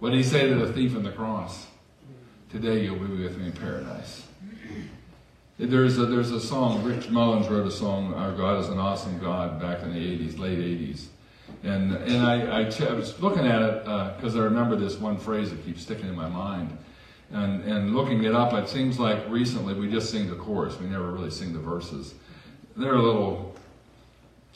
What 0.00 0.10
did 0.10 0.16
he 0.16 0.24
say 0.24 0.48
to 0.48 0.54
the 0.54 0.72
thief 0.72 0.96
on 0.96 1.04
the 1.04 1.12
cross? 1.12 1.66
Today 2.50 2.84
you'll 2.84 2.96
be 2.96 3.22
with 3.22 3.38
me 3.38 3.46
in 3.46 3.52
paradise. 3.52 4.26
There's 5.62 5.96
a, 5.96 6.06
there's 6.06 6.32
a 6.32 6.40
song, 6.40 6.82
Rich 6.82 7.08
Mullins 7.10 7.46
wrote 7.46 7.68
a 7.68 7.70
song, 7.70 8.14
Our 8.14 8.32
God 8.32 8.58
is 8.58 8.68
an 8.68 8.80
Awesome 8.80 9.20
God, 9.20 9.60
back 9.60 9.80
in 9.84 9.92
the 9.92 10.00
80s, 10.00 10.36
late 10.36 10.58
80s. 10.58 11.06
And, 11.62 11.92
and 11.92 12.26
I, 12.26 12.62
I, 12.62 12.64
ch- 12.68 12.80
I 12.80 12.92
was 12.92 13.20
looking 13.20 13.46
at 13.46 13.62
it 13.62 13.84
because 14.16 14.34
uh, 14.34 14.40
I 14.40 14.42
remember 14.42 14.74
this 14.74 14.96
one 14.96 15.16
phrase 15.16 15.50
that 15.50 15.64
keeps 15.64 15.82
sticking 15.82 16.08
in 16.08 16.16
my 16.16 16.28
mind. 16.28 16.76
And, 17.30 17.62
and 17.62 17.94
looking 17.94 18.24
it 18.24 18.34
up, 18.34 18.52
it 18.54 18.68
seems 18.68 18.98
like 18.98 19.24
recently 19.28 19.72
we 19.74 19.88
just 19.88 20.10
sing 20.10 20.28
the 20.28 20.34
chorus. 20.34 20.80
We 20.80 20.86
never 20.86 21.12
really 21.12 21.30
sing 21.30 21.52
the 21.52 21.60
verses. 21.60 22.14
They're 22.76 22.96
a 22.96 23.02
little, 23.02 23.54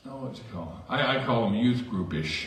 oh, 0.06 0.16
what 0.16 0.36
you 0.36 0.44
call 0.52 0.64
them? 0.64 0.78
I, 0.88 1.18
I 1.18 1.24
call 1.24 1.44
them 1.44 1.54
youth 1.54 1.82
groupish. 1.82 2.46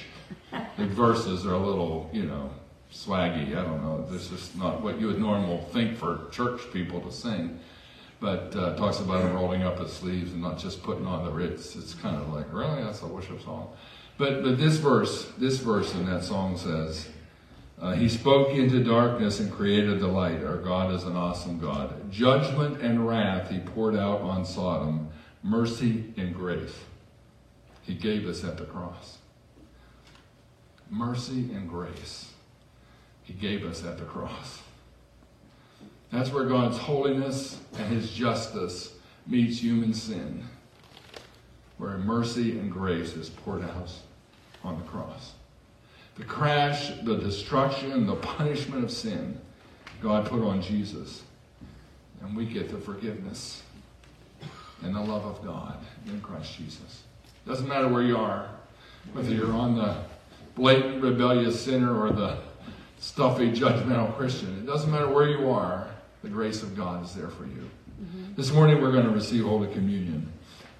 The 0.77 0.85
verses 0.85 1.45
are 1.45 1.53
a 1.53 1.65
little, 1.65 2.09
you 2.11 2.23
know, 2.23 2.49
swaggy. 2.91 3.55
I 3.55 3.63
don't 3.63 3.81
know. 3.81 4.05
This 4.11 4.31
is 4.33 4.53
not 4.57 4.81
what 4.81 4.99
you 4.99 5.07
would 5.07 5.19
normally 5.19 5.63
think 5.71 5.97
for 5.97 6.27
church 6.33 6.59
people 6.73 6.99
to 6.99 7.11
sing. 7.13 7.57
But 8.19 8.53
uh, 8.55 8.75
talks 8.75 8.99
about 8.99 9.23
him 9.23 9.33
rolling 9.33 9.63
up 9.63 9.79
his 9.79 9.93
sleeves 9.93 10.33
and 10.33 10.41
not 10.41 10.57
just 10.57 10.83
putting 10.83 11.05
on 11.05 11.23
the 11.23 11.31
ritz. 11.31 11.75
It's 11.75 11.93
kind 11.93 12.17
of 12.17 12.33
like, 12.33 12.51
really? 12.51 12.83
That's 12.83 13.01
a 13.01 13.07
worship 13.07 13.41
song. 13.41 13.69
But, 14.17 14.43
but 14.43 14.57
this 14.57 14.75
verse, 14.75 15.31
this 15.37 15.59
verse 15.59 15.93
in 15.93 16.05
that 16.07 16.25
song 16.25 16.57
says, 16.57 17.07
uh, 17.81 17.93
He 17.93 18.09
spoke 18.09 18.49
into 18.49 18.83
darkness 18.83 19.39
and 19.39 19.49
created 19.49 20.01
the 20.01 20.07
light. 20.07 20.43
Our 20.43 20.57
God 20.57 20.93
is 20.93 21.05
an 21.05 21.15
awesome 21.15 21.59
God. 21.59 22.11
Judgment 22.11 22.81
and 22.81 23.07
wrath 23.07 23.49
He 23.49 23.59
poured 23.59 23.95
out 23.95 24.19
on 24.21 24.45
Sodom. 24.45 25.09
Mercy 25.41 26.13
and 26.17 26.35
grace 26.35 26.77
He 27.83 27.93
gave 27.93 28.27
us 28.27 28.43
at 28.43 28.57
the 28.57 28.65
cross. 28.65 29.19
Mercy 30.89 31.49
and 31.53 31.69
grace 31.69 32.33
He 33.23 33.31
gave 33.31 33.65
us 33.65 33.85
at 33.85 33.97
the 33.97 34.03
cross. 34.03 34.61
That's 36.11 36.31
where 36.31 36.45
God's 36.45 36.77
holiness 36.77 37.59
and 37.77 37.87
His 37.87 38.11
justice 38.11 38.93
meets 39.27 39.59
human 39.59 39.93
sin, 39.93 40.43
where 41.77 41.97
mercy 41.97 42.57
and 42.59 42.71
grace 42.71 43.13
is 43.13 43.29
poured 43.29 43.63
out 43.63 43.91
on 44.63 44.77
the 44.77 44.85
cross. 44.85 45.33
The 46.17 46.23
crash, 46.25 46.89
the 47.03 47.17
destruction, 47.17 48.05
the 48.05 48.15
punishment 48.15 48.83
of 48.83 48.91
sin, 48.91 49.39
God 50.01 50.25
put 50.25 50.41
on 50.41 50.61
Jesus. 50.61 51.23
And 52.21 52.35
we 52.35 52.45
get 52.45 52.69
the 52.69 52.77
forgiveness 52.77 53.63
and 54.83 54.95
the 54.95 54.99
love 54.99 55.25
of 55.25 55.43
God 55.45 55.77
in 56.07 56.19
Christ 56.21 56.57
Jesus. 56.57 57.03
Doesn't 57.47 57.67
matter 57.67 57.87
where 57.87 58.03
you 58.03 58.17
are, 58.17 58.49
whether 59.13 59.31
you're 59.31 59.53
on 59.53 59.75
the 59.75 59.95
blatant 60.55 61.01
rebellious 61.01 61.59
sinner 61.63 61.97
or 61.97 62.11
the 62.11 62.37
stuffy 62.99 63.51
judgmental 63.51 64.15
Christian. 64.17 64.57
It 64.59 64.65
doesn't 64.65 64.91
matter 64.91 65.09
where 65.09 65.29
you 65.29 65.49
are, 65.49 65.88
the 66.23 66.29
grace 66.29 66.63
of 66.63 66.75
God 66.75 67.03
is 67.03 67.13
there 67.13 67.29
for 67.29 67.45
you. 67.45 67.69
Mm-hmm. 68.01 68.35
This 68.35 68.51
morning 68.51 68.81
we're 68.81 68.91
going 68.91 69.05
to 69.05 69.11
receive 69.11 69.45
Holy 69.45 69.71
Communion. 69.73 70.31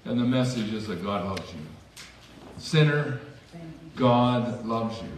And 0.04 0.18
the 0.18 0.24
message 0.24 0.72
is 0.72 0.86
that 0.86 1.02
God 1.02 1.26
loves 1.26 1.52
you. 1.52 1.60
Sinner, 2.58 3.20
God 3.96 4.64
loves 4.64 5.00
you. 5.00 5.08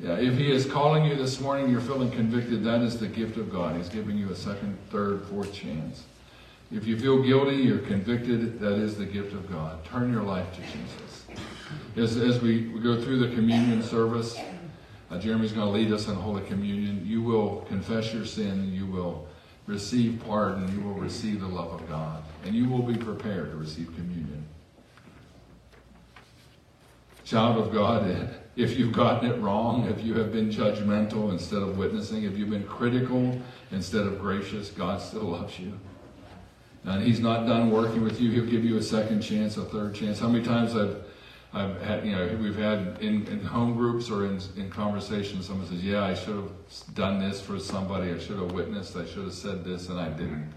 Yeah, 0.00 0.16
if 0.16 0.36
He 0.36 0.50
is 0.50 0.66
calling 0.66 1.04
you 1.04 1.16
this 1.16 1.40
morning, 1.40 1.70
you're 1.70 1.80
feeling 1.80 2.10
convicted, 2.10 2.64
that 2.64 2.82
is 2.82 2.98
the 2.98 3.06
gift 3.06 3.36
of 3.36 3.50
God. 3.50 3.76
He's 3.76 3.88
giving 3.88 4.18
you 4.18 4.30
a 4.30 4.36
second, 4.36 4.76
third, 4.90 5.24
fourth 5.26 5.52
chance. 5.52 6.04
If 6.72 6.86
you 6.86 6.98
feel 6.98 7.22
guilty, 7.22 7.56
you're 7.56 7.78
convicted, 7.78 8.58
that 8.60 8.72
is 8.72 8.96
the 8.96 9.04
gift 9.04 9.32
of 9.32 9.50
God. 9.50 9.84
Turn 9.84 10.12
your 10.12 10.22
life 10.22 10.46
to 10.54 10.60
Jesus. 10.60 11.26
As, 11.96 12.16
as 12.16 12.42
we, 12.42 12.68
we 12.68 12.80
go 12.80 13.00
through 13.00 13.18
the 13.18 13.34
communion 13.34 13.82
service, 13.82 14.36
uh, 15.10 15.18
Jeremy's 15.18 15.52
going 15.52 15.66
to 15.66 15.72
lead 15.72 15.92
us 15.92 16.08
in 16.08 16.14
Holy 16.14 16.42
Communion. 16.42 17.02
You 17.04 17.22
will 17.22 17.64
confess 17.68 18.12
your 18.12 18.24
sin, 18.24 18.72
you 18.72 18.86
will 18.86 19.26
receive 19.66 20.22
pardon, 20.26 20.70
you 20.74 20.84
will 20.84 20.94
receive 20.94 21.40
the 21.40 21.48
love 21.48 21.72
of 21.72 21.88
God, 21.88 22.22
and 22.44 22.54
you 22.54 22.68
will 22.68 22.82
be 22.82 22.96
prepared 22.96 23.50
to 23.50 23.56
receive 23.56 23.86
communion 23.94 24.44
child 27.24 27.56
of 27.56 27.72
God, 27.72 28.34
if 28.56 28.78
you've 28.78 28.92
gotten 28.92 29.30
it 29.30 29.40
wrong, 29.40 29.88
if 29.88 30.04
you 30.04 30.14
have 30.14 30.32
been 30.32 30.50
judgmental 30.50 31.32
instead 31.32 31.62
of 31.62 31.76
witnessing, 31.76 32.24
if 32.24 32.38
you've 32.38 32.50
been 32.50 32.66
critical 32.66 33.40
instead 33.72 34.06
of 34.06 34.20
gracious, 34.20 34.70
God 34.70 35.00
still 35.00 35.24
loves 35.24 35.58
you. 35.58 35.72
And 36.84 37.02
He's 37.02 37.20
not 37.20 37.46
done 37.46 37.70
working 37.70 38.04
with 38.04 38.20
you. 38.20 38.30
He'll 38.30 38.46
give 38.46 38.64
you 38.64 38.76
a 38.76 38.82
second 38.82 39.22
chance, 39.22 39.56
a 39.56 39.64
third 39.64 39.94
chance. 39.94 40.20
How 40.20 40.28
many 40.28 40.44
times 40.44 40.76
I've, 40.76 41.02
I've 41.54 41.80
had, 41.82 42.04
you 42.04 42.12
know, 42.12 42.36
we've 42.40 42.56
had 42.56 42.98
in, 43.00 43.28
in 43.28 43.40
home 43.40 43.74
groups 43.74 44.10
or 44.10 44.26
in, 44.26 44.40
in 44.56 44.70
conversations, 44.70 45.46
someone 45.46 45.68
says, 45.68 45.84
Yeah, 45.84 46.02
I 46.02 46.14
should 46.14 46.34
have 46.34 46.50
done 46.94 47.20
this 47.20 47.40
for 47.40 47.60
somebody. 47.60 48.12
I 48.12 48.18
should 48.18 48.38
have 48.38 48.50
witnessed. 48.50 48.96
I 48.96 49.06
should 49.06 49.24
have 49.24 49.34
said 49.34 49.64
this, 49.64 49.88
and 49.88 50.00
I 50.00 50.08
didn't. 50.08 50.52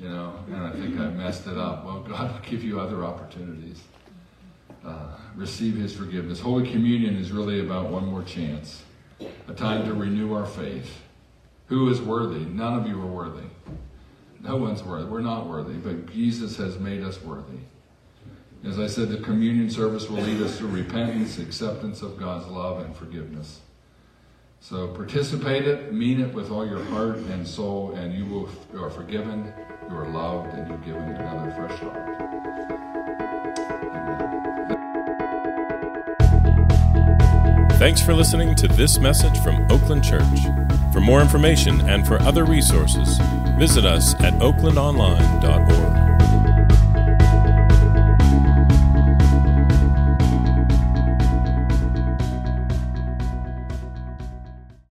You 0.00 0.08
know, 0.08 0.34
and 0.46 0.56
I 0.56 0.70
think 0.70 1.00
I 1.00 1.08
messed 1.08 1.48
it 1.48 1.58
up. 1.58 1.84
Well, 1.84 2.00
God 2.00 2.32
will 2.32 2.48
give 2.48 2.62
you 2.62 2.78
other 2.78 3.04
opportunities. 3.04 3.82
Uh, 4.84 5.16
receive 5.34 5.74
his 5.74 5.92
forgiveness. 5.92 6.38
Holy 6.38 6.70
Communion 6.70 7.16
is 7.16 7.32
really 7.32 7.60
about 7.60 7.90
one 7.90 8.06
more 8.06 8.22
chance, 8.22 8.84
a 9.48 9.52
time 9.52 9.84
to 9.86 9.94
renew 9.94 10.32
our 10.34 10.46
faith. 10.46 11.02
Who 11.66 11.90
is 11.90 12.00
worthy? 12.00 12.44
None 12.44 12.78
of 12.78 12.86
you 12.86 13.00
are 13.02 13.06
worthy. 13.06 13.48
No 14.40 14.56
one's 14.56 14.84
worthy. 14.84 15.06
We're 15.06 15.20
not 15.20 15.48
worthy, 15.48 15.74
but 15.74 16.12
Jesus 16.12 16.56
has 16.58 16.78
made 16.78 17.02
us 17.02 17.20
worthy. 17.20 17.58
As 18.64 18.78
I 18.78 18.88
said, 18.88 19.08
the 19.08 19.18
communion 19.18 19.70
service 19.70 20.08
will 20.08 20.20
lead 20.20 20.42
us 20.42 20.58
to 20.58 20.66
repentance, 20.66 21.38
acceptance 21.38 22.02
of 22.02 22.18
God's 22.18 22.46
love, 22.48 22.84
and 22.84 22.94
forgiveness. 22.94 23.60
So 24.60 24.88
participate 24.88 25.66
it, 25.66 25.92
mean 25.92 26.20
it 26.20 26.34
with 26.34 26.50
all 26.50 26.66
your 26.66 26.82
heart 26.86 27.18
and 27.18 27.46
soul, 27.46 27.92
and 27.92 28.12
you 28.12 28.26
will 28.26 28.48
you 28.72 28.82
are 28.82 28.90
forgiven, 28.90 29.52
you 29.88 29.96
are 29.96 30.08
loved, 30.08 30.52
and 30.54 30.68
you're 30.68 30.78
given 30.78 31.02
another 31.02 31.52
fresh 31.52 31.76
start. 31.78 32.18
Thanks 37.78 38.02
for 38.02 38.12
listening 38.12 38.56
to 38.56 38.66
this 38.66 38.98
message 38.98 39.38
from 39.38 39.64
Oakland 39.70 40.02
Church. 40.02 40.40
For 40.92 41.00
more 41.00 41.20
information 41.20 41.80
and 41.82 42.04
for 42.04 42.20
other 42.22 42.44
resources, 42.44 43.18
visit 43.56 43.84
us 43.84 44.14
at 44.16 44.34
oaklandonline.org. 44.34 45.87